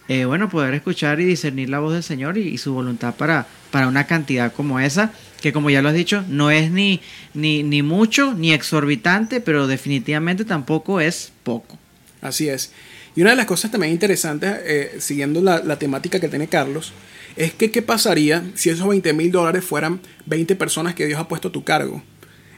eh, 0.08 0.26
bueno, 0.26 0.50
poder 0.50 0.74
escuchar 0.74 1.20
y 1.22 1.26
discernir 1.26 1.70
la 1.70 1.80
voz 1.80 1.94
del 1.94 2.04
Señor 2.04 2.38
y, 2.38 2.58
su 2.58 2.74
voluntad 2.74 3.16
para, 3.16 3.48
para 3.72 3.88
una 3.88 4.06
cantidad 4.06 4.52
como 4.52 4.80
esa, 4.80 5.14
que 5.42 5.54
como 5.54 5.70
ya 5.70 5.82
lo 5.82 5.90
has 5.90 5.96
dicho, 5.96 6.24
no 6.28 6.52
es 6.52 6.70
ni, 6.70 7.00
ni, 7.34 7.64
ni 7.64 7.82
mucho 7.82 8.34
ni 8.34 8.52
exorbitante, 8.52 9.40
pero 9.40 9.68
definitivamente 9.68 10.44
tampoco 10.44 11.00
es 11.00 11.32
poco. 11.44 11.80
Así 12.22 12.50
es. 12.50 12.74
Y 13.16 13.22
una 13.22 13.32
de 13.32 13.36
las 13.36 13.46
cosas 13.46 13.72
también 13.72 13.92
interesantes, 13.92 14.58
eh, 14.64 14.96
siguiendo 15.00 15.42
la, 15.42 15.78
temática 15.78 16.20
que 16.20 16.30
tiene 16.30 16.48
Carlos, 16.48 16.94
es 17.36 17.54
que 17.54 17.72
qué 17.72 17.82
pasaría 17.82 18.44
si 18.56 18.70
esos 18.70 18.88
20 18.88 19.14
mil 19.14 19.32
dólares 19.32 19.64
fueran 19.64 20.00
20 20.26 20.56
personas 20.56 20.96
que 20.96 21.06
Dios 21.06 21.20
ha 21.20 21.28
puesto 21.28 21.50
a 21.50 21.52
tu 21.52 21.64
cargo 21.64 22.04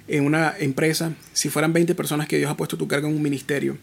en 0.07 0.25
una 0.25 0.53
empresa, 0.59 1.13
si 1.31 1.49
fueran 1.49 1.73
20 1.73 1.95
personas 1.95 2.27
que 2.27 2.37
Dios 2.37 2.51
ha 2.51 2.57
puesto 2.57 2.75
a 2.75 2.79
tu 2.79 2.87
cargo 2.87 3.07
en 3.07 3.15
un 3.15 3.21
ministerio. 3.21 3.77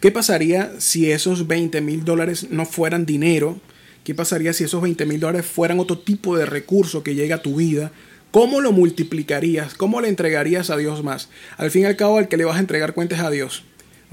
¿Qué 0.00 0.10
pasaría 0.10 0.72
si 0.78 1.12
esos 1.12 1.46
20 1.46 1.80
mil 1.80 2.04
dólares 2.04 2.48
no 2.50 2.66
fueran 2.66 3.06
dinero? 3.06 3.60
¿Qué 4.02 4.14
pasaría 4.14 4.52
si 4.52 4.64
esos 4.64 4.82
20 4.82 5.06
mil 5.06 5.20
dólares 5.20 5.46
fueran 5.46 5.78
otro 5.78 5.98
tipo 5.98 6.36
de 6.36 6.46
recurso 6.46 7.04
que 7.04 7.14
llega 7.14 7.36
a 7.36 7.42
tu 7.42 7.56
vida? 7.56 7.92
¿Cómo 8.32 8.60
lo 8.60 8.72
multiplicarías? 8.72 9.74
¿Cómo 9.74 10.00
le 10.00 10.08
entregarías 10.08 10.70
a 10.70 10.76
Dios 10.76 11.04
más? 11.04 11.28
Al 11.58 11.70
fin 11.70 11.82
y 11.82 11.84
al 11.84 11.96
cabo, 11.96 12.18
al 12.18 12.28
que 12.28 12.36
le 12.36 12.44
vas 12.44 12.56
a 12.56 12.60
entregar 12.60 12.94
cuentas 12.94 13.20
a 13.20 13.30
Dios. 13.30 13.62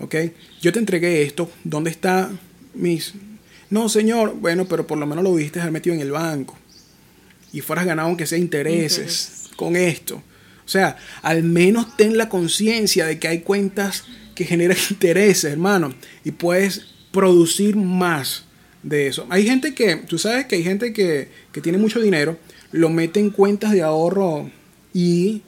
¿Ok? 0.01 0.15
Yo 0.61 0.71
te 0.71 0.79
entregué 0.79 1.23
esto. 1.23 1.51
¿Dónde 1.63 1.89
está 1.89 2.29
mis 2.73 3.13
no, 3.69 3.87
señor, 3.87 4.35
bueno, 4.35 4.65
pero 4.65 4.87
por 4.87 4.97
lo 4.97 5.05
menos 5.05 5.23
lo 5.23 5.35
viste 5.35 5.59
haber 5.59 5.71
metido 5.71 5.95
en 5.95 6.01
el 6.01 6.11
banco. 6.11 6.57
Y 7.53 7.61
fueras 7.61 7.85
ganado 7.85 8.07
aunque 8.07 8.25
sea 8.25 8.37
intereses 8.37 9.49
con 9.55 9.75
esto. 9.75 10.15
O 10.15 10.71
sea, 10.71 10.97
al 11.21 11.43
menos 11.43 11.95
ten 11.95 12.17
la 12.17 12.29
conciencia 12.29 13.05
de 13.05 13.19
que 13.19 13.27
hay 13.27 13.39
cuentas 13.41 14.05
que 14.35 14.45
generan 14.45 14.77
intereses, 14.89 15.51
hermano. 15.51 15.93
Y 16.23 16.31
puedes 16.31 16.85
producir 17.11 17.75
más 17.75 18.45
de 18.81 19.07
eso. 19.07 19.27
Hay 19.29 19.45
gente 19.45 19.73
que, 19.73 19.97
tú 19.97 20.17
sabes 20.17 20.45
que 20.45 20.55
hay 20.55 20.63
gente 20.63 20.93
que, 20.93 21.29
tiene 21.61 21.77
mucho 21.77 21.99
dinero, 21.99 22.37
lo 22.71 22.89
mete 22.89 23.19
en 23.19 23.31
cuentas 23.31 23.71
de 23.73 23.81
ahorro 23.81 24.49
y 24.93 25.41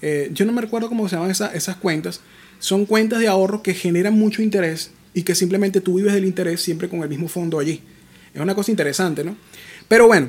eh, 0.00 0.30
yo 0.32 0.46
no 0.46 0.52
me 0.52 0.62
recuerdo 0.62 0.88
cómo 0.88 1.06
se 1.06 1.16
llaman 1.16 1.30
esas 1.30 1.76
cuentas. 1.76 2.22
Son 2.60 2.86
cuentas 2.86 3.18
de 3.18 3.26
ahorro 3.26 3.62
que 3.62 3.74
generan 3.74 4.14
mucho 4.14 4.42
interés 4.42 4.92
y 5.12 5.22
que 5.22 5.34
simplemente 5.34 5.80
tú 5.80 5.94
vives 5.96 6.14
del 6.14 6.24
interés 6.24 6.60
siempre 6.60 6.88
con 6.88 7.02
el 7.02 7.08
mismo 7.08 7.26
fondo 7.26 7.58
allí. 7.58 7.82
Es 8.32 8.40
una 8.40 8.54
cosa 8.54 8.70
interesante, 8.70 9.24
¿no? 9.24 9.36
Pero 9.88 10.06
bueno, 10.06 10.28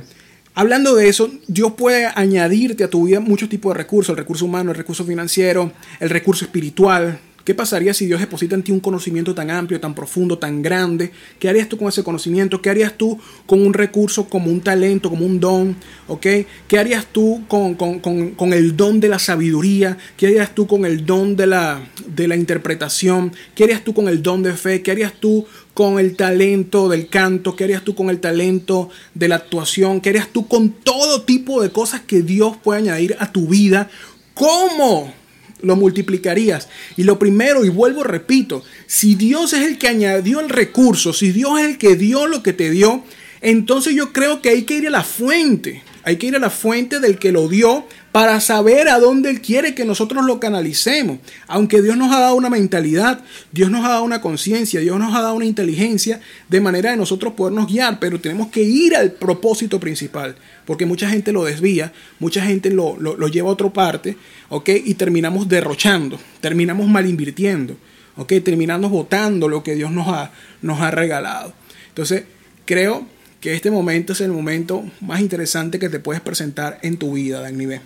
hablando 0.56 0.96
de 0.96 1.08
eso, 1.08 1.30
Dios 1.48 1.74
puede 1.74 2.08
añadirte 2.08 2.84
a 2.84 2.90
tu 2.90 3.06
vida 3.06 3.20
muchos 3.20 3.50
tipos 3.50 3.74
de 3.74 3.78
recursos, 3.78 4.12
el 4.12 4.18
recurso 4.18 4.46
humano, 4.46 4.72
el 4.72 4.78
recurso 4.78 5.06
financiero, 5.06 5.72
el 6.00 6.10
recurso 6.10 6.46
espiritual, 6.46 7.20
¿Qué 7.44 7.56
pasaría 7.56 7.94
si 7.94 8.06
Dios 8.06 8.20
deposita 8.20 8.56
en 8.56 8.64
ti 8.64 8.72
un 8.72 8.80
conocimiento 8.80 9.34
tan 9.34 9.50
amplio, 9.50 9.80
tan 9.80 9.96
profundo, 9.96 10.38
tan 10.38 10.62
grande? 10.62 11.12
¿Qué 11.40 11.50
harías 11.50 11.68
tú 11.68 11.78
con 11.78 11.88
ese 11.88 12.04
conocimiento? 12.04 12.62
¿Qué 12.62 12.70
harías 12.70 12.98
tú 12.98 13.20
con 13.46 13.66
un 13.66 13.74
recurso 13.74 14.30
como 14.30 14.52
un 14.52 14.62
talento, 14.62 15.10
como 15.10 15.26
un 15.26 15.40
don? 15.40 15.76
¿Ok? 16.08 16.28
¿Qué 16.68 16.78
harías 16.78 17.08
tú 17.12 17.44
con, 17.48 18.54
el 18.54 18.78
don 18.78 19.00
de 19.00 19.10
la 19.10 19.20
sabiduría? 19.20 19.98
¿Qué 20.18 20.28
harías 20.28 20.54
tú 20.54 20.68
con 20.68 20.86
el 20.86 21.06
don 21.06 21.36
de 21.36 21.48
la, 21.48 21.82
de 22.06 22.28
la 22.28 22.36
interpretación? 22.36 23.32
¿Qué 23.56 23.64
harías 23.64 23.84
tú 23.84 23.94
con 23.94 24.08
el 24.08 24.22
don 24.22 24.44
de 24.44 24.54
fe? 24.54 24.82
¿Qué 24.82 24.92
harías 24.92 25.14
tú 25.14 25.46
con 25.74 26.00
el 26.00 26.16
talento 26.16 26.90
del 26.90 27.08
canto? 27.08 27.56
¿Qué 27.56 27.64
harías 27.64 27.84
tú 27.84 27.96
con 27.96 28.10
el 28.10 28.20
talento 28.20 28.90
de 29.14 29.28
la 29.28 29.36
actuación? 29.36 30.02
¿Qué 30.02 30.10
harías 30.10 30.30
tú 30.30 30.48
con 30.48 30.70
todo 30.70 31.24
tipo 31.24 31.62
de 31.62 31.72
cosas 31.72 32.02
que 32.02 32.22
Dios 32.22 32.58
puede 32.64 32.82
añadir 32.82 33.16
a 33.20 33.32
tu 33.32 33.48
vida? 33.48 33.90
¿Cómo? 34.34 35.21
Lo 35.62 35.76
multiplicarías. 35.76 36.70
Y 36.98 37.04
lo 37.04 37.20
primero, 37.20 37.66
y 37.66 37.70
vuelvo, 37.70 38.04
repito, 38.04 38.64
si 38.88 39.16
Dios 39.16 39.54
es 39.54 39.62
el 39.62 39.78
que 39.78 39.88
añadió 39.88 40.40
el 40.40 40.50
recurso, 40.50 41.14
si 41.14 41.32
Dios 41.32 41.60
es 41.60 41.66
el 41.68 41.78
que 41.78 41.96
dio 41.96 42.28
lo 42.28 42.44
que 42.44 42.54
te 42.54 42.70
dio, 42.70 43.04
entonces 43.42 43.96
yo 43.96 44.14
creo 44.14 44.42
que 44.42 44.50
hay 44.50 44.64
que 44.64 44.78
ir 44.78 44.88
a 44.88 44.92
la 44.92 45.04
fuente. 45.04 45.84
Hay 46.04 46.18
que 46.18 46.28
ir 46.28 46.36
a 46.36 46.40
la 46.40 46.50
fuente 46.50 47.00
del 47.00 47.20
que 47.20 47.32
lo 47.32 47.48
dio 47.48 47.86
para 48.12 48.42
saber 48.42 48.90
a 48.90 49.00
dónde 49.00 49.30
Él 49.30 49.42
quiere 49.42 49.74
que 49.74 49.86
nosotros 49.86 50.26
lo 50.26 50.40
canalicemos. 50.40 51.20
Aunque 51.48 51.82
Dios 51.82 51.96
nos 51.96 52.14
ha 52.14 52.20
dado 52.20 52.36
una 52.36 52.50
mentalidad, 52.50 53.24
Dios 53.52 53.72
nos 53.72 53.86
ha 53.86 53.90
dado 53.90 54.04
una 54.04 54.22
conciencia, 54.22 54.82
Dios 54.82 55.00
nos 55.00 55.16
ha 55.16 55.22
dado 55.22 55.36
una 55.36 55.46
inteligencia 55.46 56.20
de 56.50 56.62
manera 56.62 56.92
de 56.92 56.98
nosotros 56.98 57.34
podernos 57.34 57.68
guiar, 57.68 58.00
pero 58.00 58.20
tenemos 58.20 58.48
que 58.48 58.64
ir 58.64 58.96
al 58.96 59.14
propósito 59.14 59.80
principal, 59.80 60.36
porque 60.66 60.86
mucha 60.86 61.10
gente 61.10 61.32
lo 61.32 61.46
desvía, 61.46 61.94
mucha 62.20 62.44
gente 62.44 62.70
lo, 62.70 62.98
lleva 63.30 63.50
a 63.50 63.54
otra 63.54 63.70
parte, 63.70 64.18
¿ok? 64.50 64.70
Y 64.84 64.96
terminamos 64.96 65.48
derrochando, 65.48 66.20
terminamos 66.42 66.90
mal 66.90 67.08
invirtiendo, 67.08 67.78
¿ok? 68.18 68.34
Terminamos 68.44 68.92
votando 68.92 69.48
lo 69.48 69.64
que 69.64 69.76
Dios 69.76 69.92
nos 69.92 70.10
ha, 70.10 70.32
nos 70.62 70.82
ha 70.82 70.92
regalado. 70.92 71.54
Entonces, 71.88 72.26
creo 72.66 73.08
que 73.40 73.54
este 73.54 73.72
momento 73.72 74.12
es 74.12 74.22
el 74.22 74.32
momento 74.32 74.84
más 75.00 75.22
interesante 75.22 75.80
que 75.80 75.90
te 75.90 76.00
puedes 76.00 76.22
presentar 76.22 76.78
en 76.84 76.98
tu 76.98 77.14
vida, 77.14 77.40
Dani 77.40 77.66
B. 77.66 77.82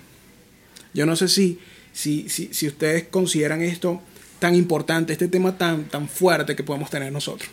Yo 0.96 1.06
no 1.06 1.16
sé 1.18 1.28
si, 1.28 1.60
si, 1.92 2.30
si, 2.30 2.68
ustedes 2.68 3.04
consideran 3.10 3.62
esto 3.62 4.02
tan 4.40 4.56
importante, 4.56 5.14
este 5.14 5.28
tema 5.28 5.58
tan, 5.58 5.84
tan 5.86 6.08
fuerte 6.08 6.56
que 6.56 6.64
podemos 6.64 6.90
tener 6.90 7.12
nosotros. 7.12 7.50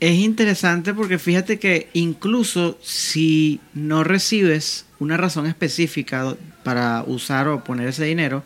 Es 0.00 0.18
interesante 0.18 0.92
porque 0.92 1.18
fíjate 1.18 1.58
que 1.58 1.88
incluso 1.92 2.78
si 2.82 3.60
no 3.74 4.02
recibes 4.02 4.86
una 4.98 5.16
razón 5.16 5.46
específica 5.46 6.36
para 6.64 7.04
usar 7.06 7.46
o 7.48 7.62
poner 7.62 7.88
ese 7.88 8.04
dinero, 8.04 8.42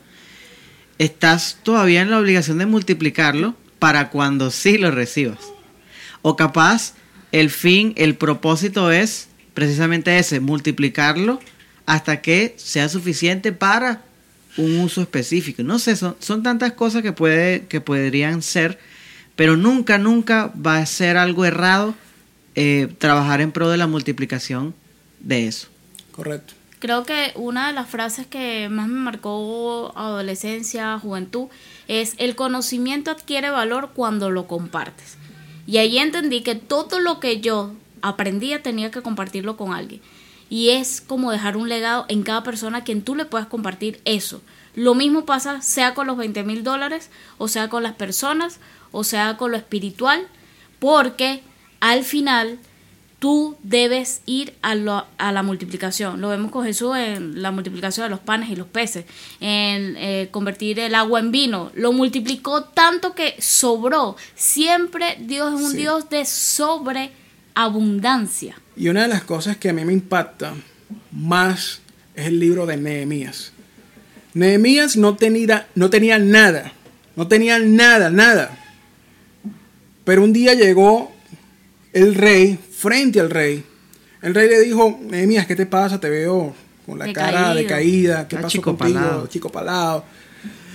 estás 0.98 1.58
todavía 1.62 2.02
en 2.02 2.10
la 2.10 2.18
obligación 2.18 2.58
de 2.58 2.66
multiplicarlo 2.66 3.54
para 3.78 4.10
cuando 4.10 4.50
sí 4.50 4.76
lo 4.76 4.90
recibas. 4.90 5.38
O 6.20 6.36
capaz 6.36 6.94
el 7.32 7.50
fin, 7.50 7.94
el 7.96 8.14
propósito 8.16 8.92
es 8.92 9.28
precisamente 9.54 10.18
ese, 10.18 10.40
multiplicarlo 10.40 11.40
hasta 11.86 12.20
que 12.20 12.54
sea 12.58 12.88
suficiente 12.88 13.52
para 13.52 14.02
un 14.56 14.78
uso 14.80 15.00
específico. 15.02 15.62
No 15.62 15.78
sé, 15.78 15.96
son, 15.96 16.16
son 16.20 16.42
tantas 16.42 16.72
cosas 16.72 17.02
que, 17.02 17.12
puede, 17.12 17.66
que 17.66 17.80
podrían 17.80 18.42
ser, 18.42 18.78
pero 19.36 19.56
nunca, 19.56 19.98
nunca 19.98 20.52
va 20.54 20.78
a 20.78 20.86
ser 20.86 21.16
algo 21.16 21.44
errado 21.44 21.94
eh, 22.54 22.88
trabajar 22.98 23.40
en 23.40 23.50
pro 23.50 23.68
de 23.68 23.76
la 23.76 23.86
multiplicación 23.86 24.74
de 25.20 25.48
eso. 25.48 25.68
Correcto. 26.12 26.54
Creo 26.78 27.04
que 27.04 27.32
una 27.34 27.68
de 27.68 27.72
las 27.72 27.88
frases 27.88 28.26
que 28.26 28.68
más 28.68 28.88
me 28.88 29.00
marcó 29.00 29.92
adolescencia, 29.96 30.98
juventud, 30.98 31.48
es 31.88 32.14
el 32.18 32.36
conocimiento 32.36 33.10
adquiere 33.10 33.50
valor 33.50 33.90
cuando 33.94 34.30
lo 34.30 34.46
compartes. 34.46 35.16
Y 35.66 35.78
ahí 35.78 35.98
entendí 35.98 36.42
que 36.42 36.54
todo 36.54 37.00
lo 37.00 37.20
que 37.20 37.40
yo 37.40 37.72
aprendía 38.02 38.62
tenía 38.62 38.90
que 38.90 39.00
compartirlo 39.00 39.56
con 39.56 39.72
alguien. 39.72 40.02
Y 40.54 40.70
es 40.70 41.00
como 41.00 41.32
dejar 41.32 41.56
un 41.56 41.68
legado 41.68 42.06
en 42.08 42.22
cada 42.22 42.44
persona 42.44 42.78
a 42.78 42.84
quien 42.84 43.02
tú 43.02 43.16
le 43.16 43.24
puedas 43.24 43.48
compartir 43.48 44.00
eso. 44.04 44.40
Lo 44.76 44.94
mismo 44.94 45.24
pasa 45.24 45.60
sea 45.62 45.94
con 45.94 46.06
los 46.06 46.16
20 46.16 46.44
mil 46.44 46.62
dólares, 46.62 47.10
o 47.38 47.48
sea 47.48 47.68
con 47.68 47.82
las 47.82 47.94
personas, 47.94 48.60
o 48.92 49.02
sea 49.02 49.36
con 49.36 49.50
lo 49.50 49.56
espiritual, 49.56 50.28
porque 50.78 51.42
al 51.80 52.04
final 52.04 52.60
tú 53.18 53.56
debes 53.64 54.22
ir 54.26 54.54
a, 54.62 54.76
la 54.76 55.42
multiplicación. 55.42 56.20
Lo 56.20 56.28
vemos 56.28 56.52
con 56.52 56.64
Jesús 56.64 56.96
en 56.98 57.42
la 57.42 57.50
multiplicación 57.50 58.04
de 58.06 58.10
los 58.10 58.20
panes 58.20 58.48
y 58.48 58.54
los 58.54 58.68
peces, 58.68 59.06
en 59.40 59.96
eh, 59.96 60.28
convertir 60.30 60.78
el 60.78 60.94
agua 60.94 61.18
en 61.18 61.32
vino. 61.32 61.72
Lo 61.74 61.92
multiplicó 61.92 62.62
tanto 62.62 63.12
que 63.16 63.34
sobró. 63.40 64.14
Siempre 64.36 65.16
Dios 65.18 65.52
es 65.52 65.66
un 65.66 65.76
Dios 65.76 66.08
de 66.10 66.24
sobreabundancia. 67.54 68.56
Y 68.76 68.88
una 68.88 69.02
de 69.02 69.08
las 69.08 69.24
cosas 69.24 69.56
que 69.56 69.68
a 69.70 69.72
mí 69.72 69.84
me 69.84 69.92
impacta 69.92 70.54
más 71.12 71.80
es 72.14 72.26
el 72.26 72.38
libro 72.40 72.66
de 72.66 72.76
Nehemías. 72.76 73.52
Nehemías 74.34 74.96
no 74.96 75.16
tenía, 75.16 75.68
no 75.74 75.90
tenía 75.90 76.18
nada, 76.18 76.72
No 77.16 77.28
tenían 77.28 77.76
nada, 77.76 78.10
nada. 78.10 78.58
Pero 80.04 80.24
un 80.24 80.32
día 80.32 80.54
llegó 80.54 81.12
el 81.92 82.16
rey 82.16 82.58
frente 82.76 83.20
al 83.20 83.30
rey. 83.30 83.64
El 84.20 84.34
rey 84.34 84.48
le 84.48 84.58
dijo, 84.62 84.98
Nehemías, 85.08 85.46
¿qué 85.46 85.54
te 85.54 85.64
pasa? 85.64 86.00
Te 86.00 86.10
veo 86.10 86.52
con 86.84 86.98
la 86.98 87.12
cara 87.12 87.54
decaída. 87.54 88.26
¿Qué 88.26 88.34
Ah, 88.34 88.40
pasó 88.40 88.50
chico 88.58 88.76
contigo, 88.76 88.98
palado. 88.98 89.26
chico 89.28 89.48
palado? 89.50 90.04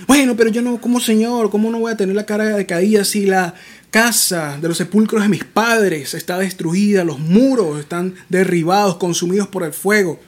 Bueno, 0.06 0.34
pero 0.34 0.48
yo 0.48 0.62
no, 0.62 0.80
como 0.80 0.98
señor, 0.98 1.50
¿cómo 1.50 1.70
no 1.70 1.78
voy 1.78 1.92
a 1.92 1.96
tener 1.98 2.16
la 2.16 2.24
cara 2.24 2.44
decaída 2.56 3.04
si 3.04 3.26
la 3.26 3.52
casa 3.90 4.58
de 4.60 4.68
los 4.68 4.78
sepulcros 4.78 5.22
de 5.22 5.28
mis 5.28 5.44
padres 5.44 6.14
está 6.14 6.38
destruida, 6.38 7.04
los 7.04 7.18
muros 7.18 7.80
están 7.80 8.14
derribados, 8.28 8.96
consumidos 8.96 9.48
por 9.48 9.64
el 9.64 9.72
fuego? 9.72 10.20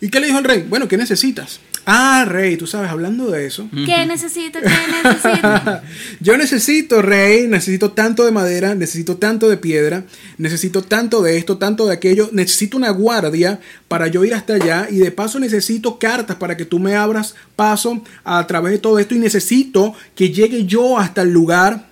¿Y 0.00 0.08
qué 0.10 0.20
le 0.20 0.26
dijo 0.28 0.38
el 0.38 0.44
rey? 0.44 0.66
Bueno, 0.68 0.86
¿qué 0.86 0.96
necesitas? 0.96 1.60
Ah, 1.90 2.26
rey, 2.28 2.58
tú 2.58 2.66
sabes, 2.66 2.90
hablando 2.90 3.30
de 3.30 3.46
eso. 3.46 3.66
¿Qué 3.72 4.04
necesito? 4.04 4.58
¿Qué 4.60 4.68
necesito? 5.02 5.80
Yo 6.20 6.36
necesito, 6.36 7.00
rey, 7.00 7.46
necesito 7.48 7.92
tanto 7.92 8.26
de 8.26 8.30
madera, 8.30 8.74
necesito 8.74 9.16
tanto 9.16 9.48
de 9.48 9.56
piedra, 9.56 10.04
necesito 10.36 10.82
tanto 10.82 11.22
de 11.22 11.38
esto, 11.38 11.56
tanto 11.56 11.86
de 11.86 11.94
aquello, 11.94 12.28
necesito 12.30 12.76
una 12.76 12.90
guardia 12.90 13.58
para 13.88 14.06
yo 14.08 14.22
ir 14.22 14.34
hasta 14.34 14.56
allá 14.56 14.86
y 14.90 14.98
de 14.98 15.10
paso 15.10 15.40
necesito 15.40 15.98
cartas 15.98 16.36
para 16.36 16.58
que 16.58 16.66
tú 16.66 16.78
me 16.78 16.94
abras 16.94 17.34
paso 17.56 18.04
a 18.22 18.46
través 18.46 18.72
de 18.72 18.78
todo 18.80 18.98
esto 18.98 19.14
y 19.14 19.18
necesito 19.18 19.94
que 20.14 20.28
llegue 20.28 20.66
yo 20.66 20.98
hasta 20.98 21.22
el 21.22 21.30
lugar 21.30 21.87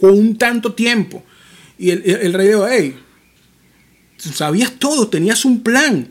con 0.00 0.10
un 0.10 0.36
tanto 0.36 0.72
tiempo. 0.72 1.22
Y 1.78 1.90
el, 1.90 2.32
rey 2.32 2.48
dijo, 2.48 2.66
hey, 2.68 2.96
sabías 4.18 4.72
todo, 4.72 5.08
tenías 5.08 5.44
un 5.44 5.62
plan. 5.62 6.08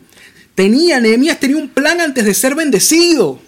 Tenía, 0.54 1.00
Nehemías 1.00 1.38
tenía 1.38 1.56
un 1.56 1.68
plan 1.68 2.00
antes 2.00 2.24
de 2.24 2.34
ser 2.34 2.54
bendecido. 2.54 3.40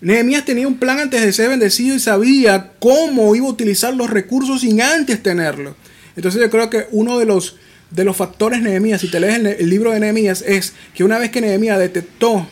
Nehemías 0.00 0.44
tenía 0.44 0.66
un 0.66 0.78
plan 0.78 0.98
antes 0.98 1.22
de 1.22 1.32
ser 1.32 1.50
bendecido 1.50 1.94
y 1.94 2.00
sabía 2.00 2.72
cómo 2.78 3.34
iba 3.36 3.46
a 3.46 3.50
utilizar 3.50 3.94
los 3.94 4.10
recursos 4.10 4.62
sin 4.62 4.80
antes 4.80 5.22
tenerlo. 5.22 5.76
Entonces 6.16 6.40
yo 6.40 6.50
creo 6.50 6.68
que 6.68 6.86
uno 6.90 7.18
de 7.18 7.26
los, 7.26 7.56
de 7.90 8.04
los 8.04 8.16
factores 8.16 8.60
Nehemías, 8.62 9.00
si 9.00 9.08
te 9.08 9.20
lees 9.20 9.36
el, 9.36 9.46
el 9.46 9.70
libro 9.70 9.92
de 9.92 10.00
Nehemías, 10.00 10.42
es 10.46 10.72
que 10.94 11.04
una 11.04 11.18
vez 11.18 11.30
que 11.30 11.40
Nehemías 11.40 11.78
detectó 11.78 12.46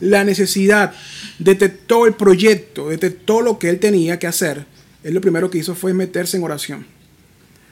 la 0.00 0.24
necesidad, 0.24 0.92
detectó 1.38 2.06
el 2.06 2.14
proyecto, 2.14 2.88
detectó 2.88 3.40
lo 3.40 3.58
que 3.58 3.68
él 3.68 3.78
tenía 3.78 4.18
que 4.18 4.26
hacer, 4.26 4.66
él 5.04 5.14
lo 5.14 5.20
primero 5.20 5.50
que 5.50 5.58
hizo 5.58 5.74
fue 5.74 5.94
meterse 5.94 6.36
en 6.36 6.44
oración. 6.44 6.86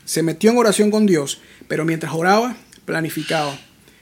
Se 0.05 0.23
metió 0.23 0.51
en 0.51 0.59
oración 0.59 0.91
con 0.91 1.07
Dios, 1.07 1.41
pero 1.69 1.85
mientras 1.85 2.13
oraba, 2.13 2.57
planificaba. 2.85 3.59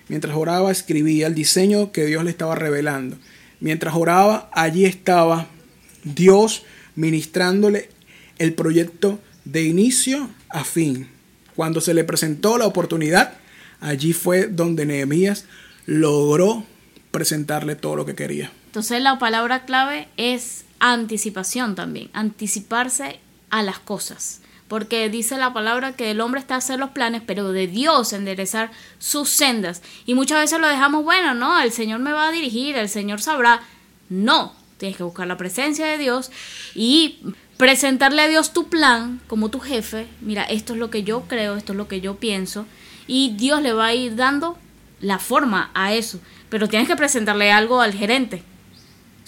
Mientras 0.08 0.34
oraba, 0.36 0.72
escribía 0.72 1.26
el 1.26 1.34
diseño 1.34 1.92
que 1.92 2.06
Dios 2.06 2.24
le 2.24 2.30
estaba 2.30 2.54
revelando. 2.54 3.18
Mientras 3.60 3.94
oraba, 3.94 4.48
allí 4.52 4.86
estaba 4.86 5.48
Dios 6.04 6.64
ministrándole 6.94 7.90
el 8.38 8.54
proyecto 8.54 9.20
de 9.44 9.64
inicio 9.64 10.30
a 10.48 10.64
fin. 10.64 11.08
Cuando 11.54 11.80
se 11.80 11.92
le 11.92 12.04
presentó 12.04 12.56
la 12.56 12.66
oportunidad, 12.66 13.34
allí 13.80 14.12
fue 14.12 14.46
donde 14.46 14.86
Nehemías 14.86 15.44
logró 15.86 16.64
presentarle 17.10 17.74
todo 17.74 17.96
lo 17.96 18.06
que 18.06 18.14
quería. 18.14 18.50
Entonces 18.66 19.02
la 19.02 19.18
palabra 19.18 19.64
clave 19.64 20.08
es 20.16 20.64
anticipación 20.80 21.74
también, 21.74 22.10
anticiparse 22.12 23.20
a 23.50 23.62
las 23.62 23.78
cosas. 23.78 24.40
Porque 24.68 25.08
dice 25.08 25.38
la 25.38 25.54
palabra 25.54 25.92
que 25.92 26.10
el 26.10 26.20
hombre 26.20 26.40
está 26.40 26.54
a 26.54 26.58
hacer 26.58 26.78
los 26.78 26.90
planes, 26.90 27.22
pero 27.26 27.52
de 27.52 27.66
Dios 27.66 28.12
enderezar 28.12 28.70
sus 28.98 29.30
sendas. 29.30 29.82
Y 30.04 30.14
muchas 30.14 30.40
veces 30.40 30.60
lo 30.60 30.68
dejamos, 30.68 31.04
bueno, 31.04 31.34
no, 31.34 31.58
el 31.60 31.72
Señor 31.72 32.00
me 32.00 32.12
va 32.12 32.28
a 32.28 32.32
dirigir, 32.32 32.76
el 32.76 32.90
Señor 32.90 33.22
sabrá. 33.22 33.62
No, 34.10 34.54
tienes 34.76 34.98
que 34.98 35.04
buscar 35.04 35.26
la 35.26 35.38
presencia 35.38 35.86
de 35.86 35.96
Dios 35.96 36.30
y 36.74 37.18
presentarle 37.56 38.22
a 38.22 38.28
Dios 38.28 38.52
tu 38.52 38.68
plan 38.68 39.20
como 39.26 39.48
tu 39.48 39.58
jefe. 39.58 40.06
Mira, 40.20 40.44
esto 40.44 40.74
es 40.74 40.78
lo 40.78 40.90
que 40.90 41.02
yo 41.02 41.22
creo, 41.22 41.56
esto 41.56 41.72
es 41.72 41.78
lo 41.78 41.88
que 41.88 42.02
yo 42.02 42.16
pienso. 42.16 42.66
Y 43.06 43.34
Dios 43.36 43.62
le 43.62 43.72
va 43.72 43.86
a 43.86 43.94
ir 43.94 44.16
dando 44.16 44.58
la 45.00 45.18
forma 45.18 45.70
a 45.74 45.94
eso. 45.94 46.20
Pero 46.50 46.68
tienes 46.68 46.88
que 46.88 46.96
presentarle 46.96 47.52
algo 47.52 47.80
al 47.80 47.94
gerente. 47.94 48.42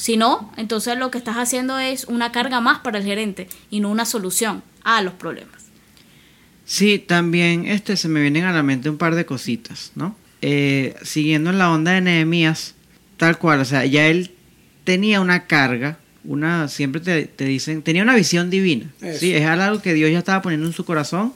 Si 0.00 0.16
no, 0.16 0.50
entonces 0.56 0.96
lo 0.96 1.10
que 1.10 1.18
estás 1.18 1.36
haciendo 1.36 1.78
es 1.78 2.06
una 2.06 2.32
carga 2.32 2.62
más 2.62 2.78
para 2.78 2.96
el 2.96 3.04
gerente 3.04 3.48
y 3.68 3.80
no 3.80 3.90
una 3.90 4.06
solución 4.06 4.62
a 4.82 5.02
los 5.02 5.12
problemas. 5.12 5.66
Sí, 6.64 6.98
también 6.98 7.66
este, 7.66 7.98
se 7.98 8.08
me 8.08 8.22
vienen 8.22 8.44
a 8.44 8.52
la 8.54 8.62
mente 8.62 8.88
un 8.88 8.96
par 8.96 9.14
de 9.14 9.26
cositas, 9.26 9.92
¿no? 9.96 10.16
Eh, 10.40 10.94
siguiendo 11.02 11.50
en 11.50 11.58
la 11.58 11.70
onda 11.70 11.92
de 11.92 12.00
Nehemías, 12.00 12.76
tal 13.18 13.36
cual, 13.36 13.60
o 13.60 13.64
sea, 13.66 13.84
ya 13.84 14.06
él 14.06 14.30
tenía 14.84 15.20
una 15.20 15.46
carga, 15.46 15.98
una, 16.24 16.68
siempre 16.68 17.02
te, 17.02 17.26
te 17.26 17.44
dicen, 17.44 17.82
tenía 17.82 18.02
una 18.02 18.14
visión 18.14 18.48
divina, 18.48 18.86
Eso. 19.02 19.20
¿sí? 19.20 19.34
Es 19.34 19.44
algo 19.44 19.82
que 19.82 19.92
Dios 19.92 20.10
ya 20.10 20.20
estaba 20.20 20.40
poniendo 20.40 20.66
en 20.66 20.72
su 20.72 20.86
corazón 20.86 21.34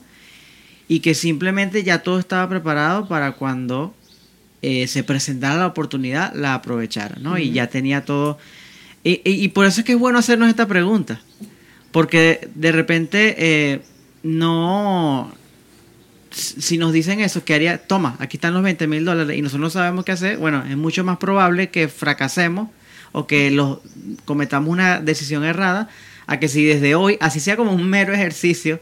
y 0.89 1.01
que 1.01 1.13
simplemente 1.15 1.83
ya 1.83 1.99
todo 1.99 2.19
estaba 2.19 2.49
preparado 2.49 3.09
para 3.09 3.33
cuando 3.33 3.95
eh, 4.83 4.87
se 4.89 5.05
presentara 5.05 5.57
la 5.57 5.67
oportunidad, 5.67 6.33
la 6.35 6.55
aprovechara, 6.55 7.17
¿no? 7.21 7.37
Y 7.39 7.53
ya 7.53 7.67
tenía 7.69 8.05
todo. 8.05 8.39
Y, 9.03 9.21
y- 9.25 9.45
y 9.45 9.49
por 9.49 9.67
eso 9.67 9.81
es 9.81 9.85
que 9.87 9.93
es 9.93 9.99
bueno 9.99 10.19
hacernos 10.19 10.49
esta 10.49 10.67
pregunta. 10.67 11.21
Porque 11.93 12.49
de 12.55 12.73
repente 12.73 13.35
eh, 13.39 13.81
no. 14.23 15.33
Si 16.31 16.79
nos 16.79 16.93
dicen 16.93 17.21
eso, 17.21 17.45
¿qué 17.45 17.55
haría? 17.55 17.79
Toma, 17.87 18.17
aquí 18.19 18.39
están 18.39 18.55
los 18.55 18.63
20 18.65 18.89
mil 18.89 19.05
dólares 19.05 19.39
y 19.39 19.43
nosotros 19.43 19.61
no 19.61 19.71
sabemos 19.71 20.05
qué 20.05 20.13
hacer. 20.13 20.37
Bueno, 20.39 20.65
es 20.69 20.77
mucho 20.77 21.05
más 21.05 21.19
probable 21.19 21.69
que 21.71 21.87
fracasemos 21.87 22.71
o 23.13 23.29
que 23.29 23.53
los, 23.53 23.79
cometamos 24.25 24.69
una 24.69 24.99
decisión 25.01 25.45
errada 25.45 25.89
a 26.27 26.41
que 26.41 26.49
si 26.49 26.65
desde 26.65 26.97
hoy, 26.97 27.19
así 27.21 27.39
sea 27.39 27.57
como 27.57 27.73
un 27.73 27.89
mero 27.89 28.13
ejercicio, 28.13 28.81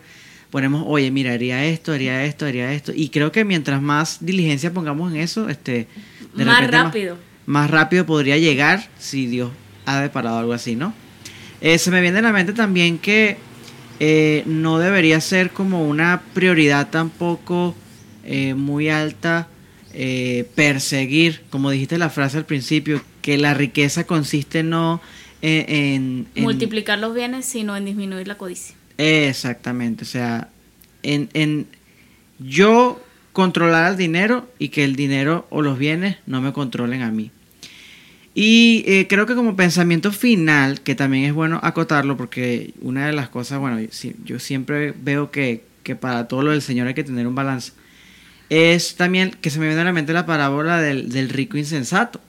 ponemos, 0.53 0.85
oye, 0.87 1.11
mira, 1.11 1.33
haría 1.33 1.65
esto, 1.65 1.91
haría 1.93 2.25
esto, 2.25 2.47
haría 2.47 2.73
esto. 2.73 2.93
Y 2.95 3.09
creo 3.09 3.33
que 3.33 3.45
mientras 3.45 3.83
más 3.83 4.19
diligencia 4.25 4.73
pongamos 4.73 5.13
en 5.13 5.19
eso, 5.21 5.49
este, 5.49 5.89
de 6.37 6.45
Más 6.45 6.57
repente 6.61 6.77
rápido. 6.77 7.19
Más, 7.47 7.69
rápido 7.71 8.07
podría 8.07 8.37
llegar 8.39 8.89
si 9.01 9.27
Dios 9.27 9.51
ha 9.87 10.01
deparado 10.01 10.39
algo 10.39 10.53
así, 10.53 10.77
¿no? 10.77 10.95
Eh, 11.61 11.79
se 11.79 11.91
me 11.91 12.01
viene 12.01 12.19
a 12.21 12.23
la 12.23 12.33
mente 12.33 12.53
también 12.53 12.99
que 12.99 13.37
eh, 13.99 14.43
no 14.47 14.79
debería 14.79 15.21
ser 15.21 15.51
como 15.51 15.89
una 15.89 16.23
prioridad 16.35 16.91
tampoco 16.91 17.75
eh, 18.25 18.55
muy 18.55 18.89
alta 18.91 19.49
eh, 19.95 20.49
perseguir, 20.55 21.43
como 21.51 21.71
dijiste 21.71 21.99
la 21.99 22.11
frase 22.11 22.37
al 22.39 22.45
principio, 22.47 23.03
que 23.23 23.39
la 23.39 23.55
riqueza 23.55 24.05
consiste 24.05 24.63
no 24.63 25.01
en- 25.41 26.27
en 26.35 26.43
Multiplicar 26.45 26.99
los 26.99 27.15
bienes, 27.15 27.45
sino 27.47 27.77
en 27.77 27.85
disminuir 27.85 28.29
la 28.29 28.37
codicia. 28.37 28.75
Exactamente, 29.05 30.05
o 30.05 30.07
sea, 30.07 30.49
en, 31.03 31.29
en 31.35 31.67
yo 32.39 33.03
controlar 33.33 33.91
el 33.93 33.97
dinero 33.97 34.49
y 34.61 34.69
que 34.69 34.85
el 34.85 34.95
dinero 34.95 35.45
o 35.51 35.61
los 35.61 35.77
bienes 35.77 36.19
no 36.27 36.41
me 36.41 36.53
controlen 36.53 37.03
a 37.03 37.11
mí. 37.11 37.33
Y 38.35 38.85
eh, 38.87 39.09
creo 39.09 39.27
que 39.27 39.35
como 39.35 39.57
pensamiento 39.57 40.13
final, 40.13 40.81
que 40.83 40.95
también 40.95 41.25
es 41.25 41.35
bueno 41.35 41.59
acotarlo, 41.65 42.17
porque 42.17 42.73
una 42.81 43.07
de 43.07 43.13
las 43.13 43.29
cosas, 43.29 43.59
bueno, 43.59 43.81
yo, 43.81 43.89
si- 43.91 44.17
yo 44.25 44.39
siempre 44.39 44.95
veo 45.03 45.33
que, 45.33 45.65
que 45.83 45.97
para 45.97 46.29
todo 46.29 46.43
lo 46.43 46.53
del 46.53 46.63
Señor 46.63 46.87
hay 46.87 46.95
que 46.95 47.05
tener 47.05 47.27
un 47.27 47.35
balance, 47.35 47.73
es 48.51 48.97
también 48.97 49.33
que 49.33 49.51
se 49.51 49.61
me 49.61 49.67
viene 49.67 49.83
a 49.83 49.85
la 49.85 49.93
mente 49.93 50.15
la 50.15 50.27
parábola 50.27 50.81
del, 50.81 51.11
del 51.11 51.29
rico 51.29 51.59
insensato 51.59 52.22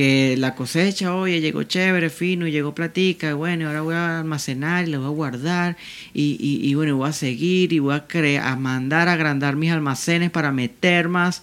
que 0.00 0.34
la 0.38 0.54
cosecha, 0.54 1.14
oye, 1.14 1.42
llegó 1.42 1.62
chévere, 1.64 2.08
fino, 2.08 2.46
y 2.46 2.52
llegó 2.52 2.74
platica, 2.74 3.34
bueno, 3.34 3.66
ahora 3.66 3.82
voy 3.82 3.94
a 3.94 4.20
almacenar 4.20 4.88
y 4.88 4.92
la 4.92 4.96
voy 4.98 5.08
a 5.08 5.10
guardar, 5.10 5.76
y, 6.14 6.38
y, 6.40 6.66
y 6.66 6.74
bueno, 6.74 6.96
voy 6.96 7.10
a 7.10 7.12
seguir, 7.12 7.74
y 7.74 7.80
voy 7.80 7.94
a, 7.94 8.08
cre- 8.08 8.40
a 8.42 8.56
mandar 8.56 9.08
a 9.08 9.12
agrandar 9.12 9.56
mis 9.56 9.70
almacenes 9.70 10.30
para 10.30 10.52
meter 10.52 11.10
más, 11.10 11.42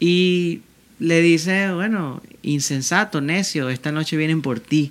y 0.00 0.62
le 0.98 1.20
dice, 1.20 1.72
bueno, 1.72 2.22
insensato, 2.42 3.20
necio, 3.20 3.68
esta 3.70 3.92
noche 3.92 4.16
vienen 4.16 4.42
por 4.42 4.58
ti, 4.58 4.90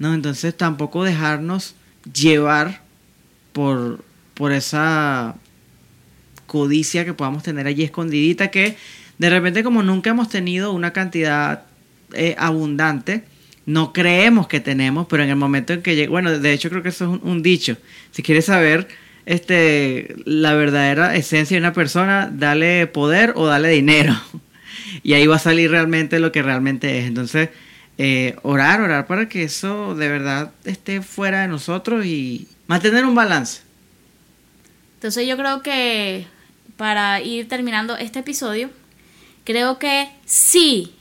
¿no? 0.00 0.12
Entonces 0.12 0.56
tampoco 0.56 1.04
dejarnos 1.04 1.76
llevar 2.12 2.82
por, 3.52 4.02
por 4.34 4.50
esa 4.50 5.36
codicia 6.48 7.04
que 7.04 7.14
podamos 7.14 7.44
tener 7.44 7.68
allí 7.68 7.84
escondidita 7.84 8.50
que 8.50 8.76
de 9.18 9.30
repente 9.30 9.62
como 9.62 9.84
nunca 9.84 10.10
hemos 10.10 10.28
tenido 10.28 10.72
una 10.72 10.92
cantidad 10.92 11.62
eh, 12.12 12.34
abundante, 12.38 13.24
no 13.66 13.92
creemos 13.92 14.46
que 14.46 14.60
tenemos, 14.60 15.06
pero 15.08 15.24
en 15.24 15.30
el 15.30 15.36
momento 15.36 15.72
en 15.72 15.82
que 15.82 15.96
llega, 15.96 16.10
bueno, 16.10 16.38
de 16.38 16.52
hecho 16.52 16.70
creo 16.70 16.82
que 16.82 16.90
eso 16.90 17.14
es 17.14 17.20
un, 17.22 17.42
dicho, 17.42 17.76
si 18.12 18.22
quieres 18.22 18.46
saber 18.46 18.88
este, 19.26 20.14
la 20.24 20.54
verdadera 20.54 21.16
esencia 21.16 21.56
de 21.56 21.60
una 21.60 21.72
persona, 21.72 22.30
dale 22.32 22.86
poder 22.86 23.32
o 23.36 23.46
dale 23.46 23.68
dinero. 23.70 24.14
Y 25.02 25.14
ahí 25.14 25.26
va 25.26 25.36
a 25.36 25.40
salir 25.40 25.70
realmente 25.70 26.20
lo 26.20 26.32
que 26.32 26.42
realmente 26.42 26.98
es. 26.98 27.06
Entonces, 27.06 27.50
eh, 27.98 28.36
orar, 28.42 28.80
orar 28.80 29.06
para 29.06 29.28
que 29.28 29.42
eso 29.42 29.94
de 29.94 30.08
verdad 30.08 30.52
esté 30.64 31.02
fuera 31.02 31.42
de 31.42 31.48
nosotros 31.48 32.04
y 32.06 32.46
mantener 32.66 33.04
un 33.04 33.14
balance. 33.14 33.62
Entonces 34.94 35.26
yo 35.26 35.36
creo 35.36 35.62
que 35.62 36.26
para 36.76 37.20
ir 37.20 37.48
terminando 37.48 37.96
este 37.96 38.18
episodio, 38.18 38.70
creo 39.44 39.78
que 39.78 40.08
si 40.24 40.95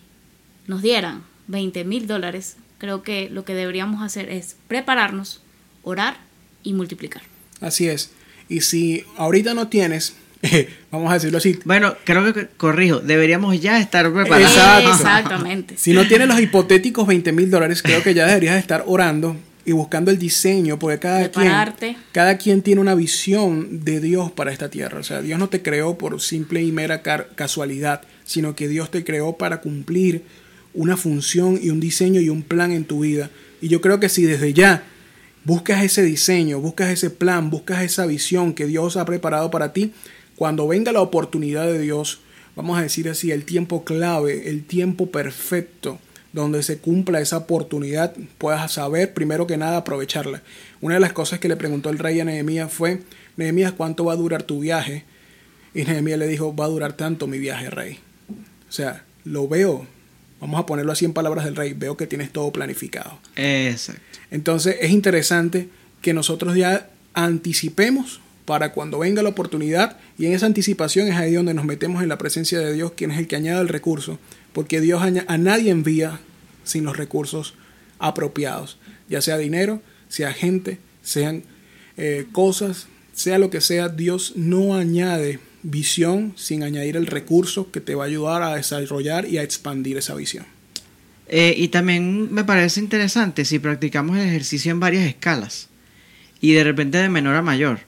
nos 0.67 0.81
dieran 0.81 1.23
20 1.47 1.83
mil 1.83 2.07
dólares, 2.07 2.57
creo 2.77 3.03
que 3.03 3.29
lo 3.29 3.45
que 3.45 3.53
deberíamos 3.53 4.03
hacer 4.03 4.29
es 4.29 4.57
prepararnos 4.67 5.41
orar 5.83 6.17
y 6.63 6.73
multiplicar. 6.73 7.21
Así 7.61 7.87
es. 7.87 8.11
Y 8.49 8.61
si 8.61 9.03
ahorita 9.17 9.53
no 9.53 9.67
tienes, 9.67 10.15
vamos 10.91 11.11
a 11.11 11.15
decirlo 11.15 11.37
así. 11.37 11.59
Bueno, 11.65 11.95
creo 12.03 12.33
que 12.33 12.47
corrijo, 12.47 12.99
deberíamos 12.99 13.59
ya 13.59 13.79
estar 13.79 14.11
preparados. 14.11 14.51
Exacto. 14.55 14.91
Exactamente. 14.93 15.77
Si 15.77 15.93
no 15.93 16.07
tienes 16.07 16.27
los 16.27 16.39
hipotéticos 16.39 17.07
20 17.07 17.31
mil 17.31 17.49
dólares, 17.49 17.81
creo 17.81 18.03
que 18.03 18.13
ya 18.13 18.25
deberías 18.25 18.57
estar 18.57 18.83
orando 18.87 19.35
y 19.67 19.71
buscando 19.71 20.11
el 20.11 20.19
diseño, 20.19 20.77
porque 20.77 20.99
cada 20.99 21.21
Prepararte. 21.21 21.93
quien, 21.93 21.97
cada 22.11 22.37
quien 22.37 22.61
tiene 22.61 22.81
una 22.81 22.93
visión 22.93 23.83
de 23.83 23.99
Dios 23.99 24.31
para 24.31 24.51
esta 24.51 24.69
tierra. 24.69 24.99
O 24.99 25.03
sea, 25.03 25.21
Dios 25.21 25.39
no 25.39 25.49
te 25.49 25.63
creó 25.63 25.97
por 25.97 26.21
simple 26.21 26.61
y 26.61 26.71
mera 26.71 27.01
casualidad, 27.01 28.01
sino 28.25 28.55
que 28.55 28.67
Dios 28.67 28.91
te 28.91 29.03
creó 29.03 29.37
para 29.37 29.61
cumplir 29.61 30.23
una 30.75 30.97
función 30.97 31.59
y 31.61 31.69
un 31.69 31.79
diseño 31.79 32.21
y 32.21 32.29
un 32.29 32.43
plan 32.43 32.71
en 32.71 32.85
tu 32.85 32.99
vida. 32.99 33.31
Y 33.61 33.69
yo 33.69 33.81
creo 33.81 33.99
que 33.99 34.09
si 34.09 34.23
desde 34.23 34.53
ya 34.53 34.83
buscas 35.45 35.83
ese 35.83 36.03
diseño, 36.03 36.59
buscas 36.59 36.89
ese 36.89 37.09
plan, 37.09 37.49
buscas 37.49 37.83
esa 37.83 38.05
visión 38.05 38.53
que 38.53 38.65
Dios 38.65 38.97
ha 38.97 39.05
preparado 39.05 39.49
para 39.49 39.73
ti, 39.73 39.93
cuando 40.35 40.67
venga 40.67 40.91
la 40.91 41.01
oportunidad 41.01 41.65
de 41.65 41.79
Dios, 41.79 42.19
vamos 42.55 42.77
a 42.77 42.81
decir 42.81 43.07
así, 43.07 43.31
el 43.31 43.45
tiempo 43.45 43.85
clave, 43.85 44.49
el 44.49 44.65
tiempo 44.65 45.09
perfecto, 45.09 45.99
donde 46.33 46.63
se 46.63 46.79
cumpla 46.79 47.21
esa 47.21 47.37
oportunidad, 47.37 48.13
puedas 48.37 48.73
saber 48.73 49.13
primero 49.13 49.47
que 49.47 49.55
nada 49.55 49.77
aprovecharla. 49.77 50.41
Una 50.81 50.95
de 50.95 50.99
las 50.99 51.13
cosas 51.13 51.39
que 51.39 51.47
le 51.47 51.55
preguntó 51.55 51.89
el 51.89 51.99
rey 51.99 52.19
a 52.19 52.25
Nehemías 52.25 52.73
fue, 52.73 53.03
Nehemías, 53.37 53.71
¿cuánto 53.71 54.03
va 54.03 54.13
a 54.13 54.17
durar 54.17 54.43
tu 54.43 54.59
viaje? 54.59 55.05
Y 55.73 55.83
Nehemías 55.83 56.19
le 56.19 56.27
dijo, 56.27 56.53
va 56.53 56.65
a 56.65 56.69
durar 56.69 56.93
tanto 56.93 57.27
mi 57.27 57.39
viaje, 57.39 57.69
rey. 57.69 57.99
O 58.67 58.71
sea, 58.71 59.05
lo 59.23 59.47
veo, 59.47 59.87
vamos 60.45 60.59
a 60.59 60.65
ponerlo 60.67 60.91
así 60.91 61.05
en 61.05 61.13
palabras 61.13 61.43
del 61.43 61.55
rey, 61.55 61.73
veo 61.73 61.97
que 61.97 62.05
tienes 62.05 62.31
todo 62.31 62.51
planificado. 62.51 63.17
Exacto. 63.35 64.01
Entonces 64.29 64.77
es 64.79 64.91
interesante 64.91 65.69
que 66.01 66.13
nosotros 66.13 66.55
ya 66.55 66.89
anticipemos 67.15 68.21
para 68.45 68.71
cuando 68.71 68.99
venga 68.99 69.23
la 69.23 69.29
oportunidad 69.29 69.97
y 70.19 70.27
en 70.27 70.33
esa 70.33 70.45
anticipación 70.45 71.07
es 71.07 71.15
ahí 71.15 71.33
donde 71.33 71.55
nos 71.55 71.65
metemos 71.65 72.03
en 72.03 72.09
la 72.09 72.19
presencia 72.19 72.59
de 72.59 72.73
Dios, 72.73 72.91
quien 72.95 73.09
es 73.09 73.17
el 73.17 73.27
que 73.27 73.35
añade 73.35 73.59
el 73.59 73.69
recurso, 73.69 74.19
porque 74.53 74.81
Dios 74.81 75.01
a 75.01 75.37
nadie 75.39 75.71
envía 75.71 76.19
sin 76.63 76.83
los 76.85 76.95
recursos 76.95 77.55
apropiados, 77.97 78.77
ya 79.09 79.21
sea 79.21 79.39
dinero, 79.39 79.81
sea 80.09 80.31
gente, 80.31 80.77
sean 81.01 81.41
eh, 81.97 82.27
cosas, 82.31 82.85
sea 83.13 83.39
lo 83.39 83.49
que 83.49 83.61
sea, 83.61 83.89
Dios 83.89 84.33
no 84.35 84.75
añade 84.75 85.39
visión 85.65 86.33
sin 86.35 86.63
añadir 86.63 86.95
el 86.95 87.07
recurso 87.07 87.71
que 87.71 87.81
te 87.81 87.95
va 87.95 88.03
a 88.03 88.07
ayudar 88.07 88.43
a 88.43 88.55
desarrollar 88.55 89.27
y 89.27 89.37
a 89.37 89.43
expandir 89.43 89.97
esa 89.97 90.15
visión. 90.15 90.45
Eh, 91.27 91.55
y 91.57 91.69
también 91.69 92.31
me 92.31 92.43
parece 92.43 92.79
interesante 92.79 93.45
si 93.45 93.57
practicamos 93.57 94.17
el 94.17 94.27
ejercicio 94.27 94.71
en 94.71 94.79
varias 94.79 95.07
escalas 95.07 95.69
y 96.39 96.53
de 96.53 96.63
repente 96.63 96.99
de 96.99 97.09
menor 97.09 97.35
a 97.35 97.41
mayor. 97.41 97.79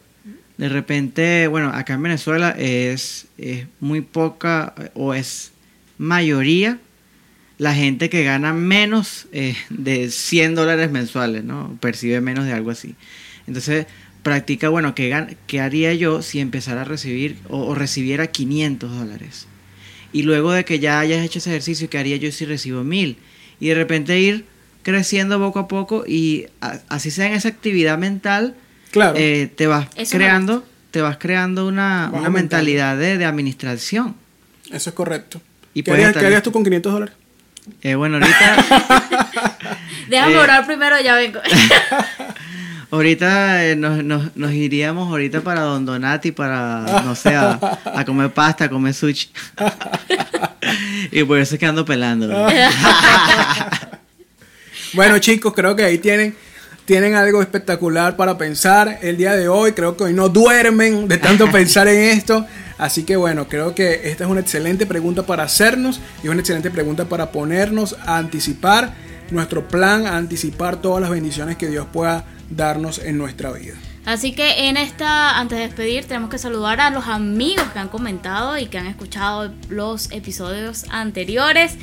De 0.57 0.69
repente, 0.69 1.45
bueno, 1.47 1.69
acá 1.69 1.93
en 1.93 2.01
Venezuela 2.01 2.55
es, 2.57 3.27
es 3.37 3.67
muy 3.79 4.01
poca 4.01 4.73
o 4.95 5.13
es 5.13 5.51
mayoría 5.99 6.79
la 7.59 7.75
gente 7.75 8.09
que 8.09 8.23
gana 8.23 8.53
menos 8.53 9.27
eh, 9.31 9.55
de 9.69 10.09
100 10.09 10.55
dólares 10.55 10.91
mensuales, 10.91 11.43
¿no? 11.43 11.77
Percibe 11.79 12.21
menos 12.21 12.45
de 12.45 12.53
algo 12.53 12.71
así. 12.71 12.95
Entonces, 13.45 13.85
practica, 14.27 14.67
bueno, 14.69 14.93
¿qué, 14.93 15.09
gan- 15.09 15.37
qué 15.47 15.61
haría 15.61 15.93
yo 15.93 16.21
si 16.21 16.39
empezara 16.41 16.81
a 16.81 16.83
recibir 16.83 17.37
o, 17.49 17.59
o 17.67 17.75
recibiera 17.75 18.27
500 18.27 18.91
dólares? 18.97 19.47
Y 20.11 20.23
luego 20.23 20.51
de 20.51 20.65
que 20.65 20.79
ya 20.79 20.99
hayas 20.99 21.23
hecho 21.25 21.39
ese 21.39 21.49
ejercicio, 21.51 21.89
¿qué 21.89 21.97
haría 21.97 22.17
yo 22.17 22.29
si 22.33 22.43
recibo 22.45 22.83
1000? 22.83 23.15
Y 23.61 23.67
de 23.69 23.75
repente 23.75 24.19
ir 24.19 24.45
creciendo 24.83 25.39
poco 25.39 25.59
a 25.59 25.67
poco 25.69 26.03
y 26.05 26.47
a- 26.59 26.79
así 26.89 27.09
sea 27.09 27.27
en 27.27 27.33
esa 27.33 27.47
actividad 27.47 27.97
mental, 27.97 28.55
Claro. 28.91 29.15
eh, 29.17 29.49
te 29.55 29.65
vas 29.67 29.87
Eso 29.95 30.17
creando, 30.17 30.65
te 30.91 31.01
vas 31.01 31.17
creando 31.17 31.65
una, 31.67 32.09
Vas 32.11 32.19
una 32.21 32.29
mentalidad 32.29 32.97
de, 32.97 33.17
de 33.17 33.25
administración. 33.25 34.15
Eso 34.71 34.89
es 34.89 34.93
correcto. 34.95 35.41
Y 35.73 35.83
¿Qué, 35.83 35.91
puedes 35.91 36.03
harías, 36.03 36.09
estar- 36.09 36.21
qué 36.21 36.25
harías 36.27 36.43
tú 36.43 36.51
con 36.51 36.63
500 36.65 36.91
dólares? 36.93 37.15
Eh, 37.81 37.95
bueno, 37.95 38.17
ahorita, 38.17 39.77
Déjame 40.09 40.33
Eh. 40.33 40.37
orar 40.37 40.65
primero, 40.65 40.95
ya 41.01 41.15
vengo. 41.15 41.39
ahorita 42.91 43.65
eh, 43.65 43.75
nos, 43.75 44.03
nos, 44.03 44.35
nos 44.35 44.51
iríamos 44.53 45.09
ahorita 45.09 45.41
para 45.41 45.61
Don 45.61 45.85
Donati 45.85 46.31
para, 46.31 47.03
no 47.03 47.15
sé, 47.15 47.35
a, 47.35 47.59
a 47.85 48.05
comer 48.05 48.31
pasta, 48.31 48.65
a 48.65 48.69
comer 48.69 48.93
sushi. 48.93 49.29
y 51.11 51.23
por 51.23 51.39
eso 51.39 51.55
es 51.55 51.59
que 51.59 51.65
ando 51.65 51.85
pelando. 51.85 52.29
Bueno, 54.93 55.19
chicos, 55.19 55.53
creo 55.53 55.75
que 55.75 55.83
ahí 55.83 55.97
tienen, 55.97 56.35
tienen 56.85 57.15
algo 57.15 57.41
espectacular 57.41 58.15
para 58.15 58.37
pensar 58.37 58.99
el 59.01 59.17
día 59.17 59.35
de 59.35 59.49
hoy. 59.49 59.73
Creo 59.73 59.97
que 59.97 60.05
hoy 60.05 60.13
no 60.13 60.29
duermen 60.29 61.07
de 61.07 61.17
tanto 61.17 61.51
pensar 61.51 61.87
en 61.87 62.17
esto. 62.17 62.45
Así 62.77 63.03
que 63.03 63.15
bueno, 63.15 63.47
creo 63.47 63.75
que 63.75 64.09
esta 64.09 64.23
es 64.23 64.29
una 64.29 64.39
excelente 64.39 64.85
pregunta 64.85 65.23
para 65.23 65.43
hacernos 65.43 65.99
y 66.23 66.29
una 66.29 66.39
excelente 66.39 66.71
pregunta 66.71 67.05
para 67.05 67.31
ponernos 67.31 67.97
a 68.05 68.17
anticipar 68.17 68.93
nuestro 69.29 69.67
plan, 69.67 70.07
a 70.07 70.15
anticipar 70.15 70.77
todas 70.77 71.01
las 71.01 71.09
bendiciones 71.09 71.57
que 71.57 71.67
Dios 71.67 71.85
pueda 71.91 72.23
darnos 72.49 72.99
en 72.99 73.17
nuestra 73.17 73.51
vida. 73.51 73.75
Así 74.05 74.31
que 74.31 74.69
en 74.69 74.77
esta, 74.77 75.37
antes 75.37 75.57
de 75.57 75.65
despedir, 75.65 76.05
tenemos 76.05 76.29
que 76.29 76.37
saludar 76.37 76.79
a 76.79 76.89
los 76.89 77.07
amigos 77.07 77.65
que 77.73 77.79
han 77.79 77.89
comentado 77.89 78.57
y 78.57 78.67
que 78.67 78.77
han 78.77 78.87
escuchado 78.87 79.51
los 79.67 80.11
episodios 80.11 80.85
anteriores. 80.89 81.75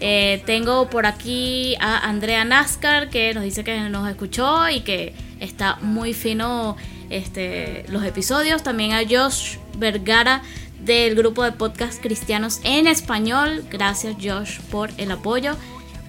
Eh, 0.00 0.42
tengo 0.46 0.88
por 0.88 1.04
aquí 1.04 1.74
a 1.80 2.08
Andrea 2.08 2.44
Nascar 2.44 3.10
que 3.10 3.34
nos 3.34 3.44
dice 3.44 3.62
que 3.62 3.78
nos 3.90 4.08
escuchó 4.08 4.68
y 4.70 4.80
que 4.80 5.14
está 5.40 5.76
muy 5.82 6.14
fino 6.14 6.76
este, 7.10 7.84
los 7.88 8.04
episodios. 8.04 8.62
También 8.62 8.92
a 8.92 9.02
Josh 9.06 9.56
Vergara 9.76 10.42
del 10.80 11.14
grupo 11.14 11.44
de 11.44 11.52
podcast 11.52 12.02
cristianos 12.02 12.60
en 12.64 12.86
español. 12.86 13.64
Gracias 13.70 14.16
Josh 14.18 14.60
por 14.70 14.90
el 14.96 15.10
apoyo. 15.10 15.56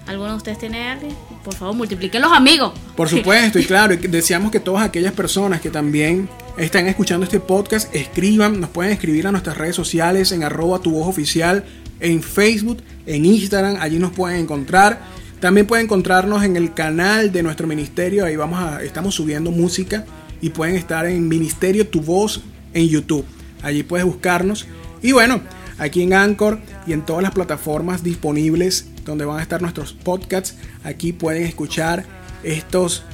¿Alguno 0.06 0.30
de 0.30 0.36
ustedes 0.36 0.58
tiene 0.58 0.88
alguien? 0.88 1.14
Por 1.48 1.56
favor, 1.56 1.76
multipliquen 1.76 2.20
los 2.20 2.30
amigos. 2.30 2.74
Por 2.94 3.08
supuesto, 3.08 3.58
y 3.58 3.64
claro, 3.64 3.96
deseamos 3.96 4.52
que 4.52 4.60
todas 4.60 4.84
aquellas 4.84 5.14
personas 5.14 5.62
que 5.62 5.70
también 5.70 6.28
están 6.58 6.86
escuchando 6.88 7.24
este 7.24 7.40
podcast 7.40 7.94
escriban, 7.94 8.60
nos 8.60 8.68
pueden 8.68 8.92
escribir 8.92 9.26
a 9.26 9.32
nuestras 9.32 9.56
redes 9.56 9.74
sociales 9.74 10.30
en 10.32 10.42
arroba 10.42 10.80
tu 10.80 10.90
voz 10.90 11.08
oficial, 11.08 11.64
en 12.00 12.22
Facebook, 12.22 12.82
en 13.06 13.24
Instagram, 13.24 13.78
allí 13.80 13.98
nos 13.98 14.12
pueden 14.12 14.40
encontrar. 14.40 15.00
También 15.40 15.66
pueden 15.66 15.86
encontrarnos 15.86 16.44
en 16.44 16.56
el 16.56 16.74
canal 16.74 17.32
de 17.32 17.42
nuestro 17.42 17.66
ministerio, 17.66 18.26
ahí 18.26 18.36
vamos 18.36 18.60
a, 18.60 18.82
estamos 18.82 19.14
subiendo 19.14 19.50
música 19.50 20.04
y 20.42 20.50
pueden 20.50 20.76
estar 20.76 21.06
en 21.06 21.28
Ministerio 21.28 21.86
Tu 21.86 22.02
Voz 22.02 22.42
en 22.74 22.88
YouTube. 22.88 23.24
Allí 23.62 23.84
puedes 23.84 24.04
buscarnos. 24.04 24.66
Y 25.00 25.12
bueno, 25.12 25.40
aquí 25.78 26.02
en 26.02 26.12
Anchor 26.12 26.58
y 26.86 26.92
en 26.92 27.06
todas 27.06 27.22
las 27.22 27.32
plataformas 27.32 28.02
disponibles 28.02 28.84
donde 29.08 29.24
van 29.24 29.38
a 29.38 29.42
estar 29.42 29.60
nuestros 29.60 29.92
podcasts, 29.92 30.56
aquí 30.84 31.12
pueden 31.12 31.44
escuchar 31.44 32.04
estos 32.42 33.04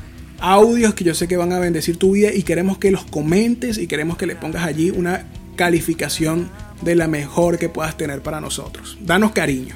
audios 0.40 0.94
que 0.94 1.04
yo 1.04 1.14
sé 1.14 1.26
que 1.28 1.37
van 1.37 1.52
a 1.52 1.59
bendecir 1.59 1.96
tu 1.96 2.12
vida 2.12 2.33
y 2.33 2.42
queremos 2.42 2.78
que 2.78 2.90
los 2.90 3.04
comentes 3.04 3.78
y 3.78 3.87
queremos 3.87 4.18
que 4.18 4.26
le 4.26 4.37
pongas 4.37 4.64
allí 4.64 4.90
una 4.90 5.26
calificación 5.57 6.50
de 6.83 6.94
la 6.94 7.09
mejor 7.09 7.59
que 7.59 7.68
puedas 7.68 7.96
tener 7.96 8.22
para 8.22 8.40
nosotros. 8.40 8.98
Danos 9.00 9.33
cariño. 9.33 9.74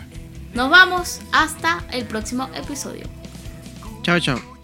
Nos 0.54 0.70
vamos 0.70 1.20
hasta 1.33 1.85
el 1.92 2.04
próximo 2.04 2.48
episodio. 2.54 3.07
chao, 4.02 4.20
chao. 4.20 4.58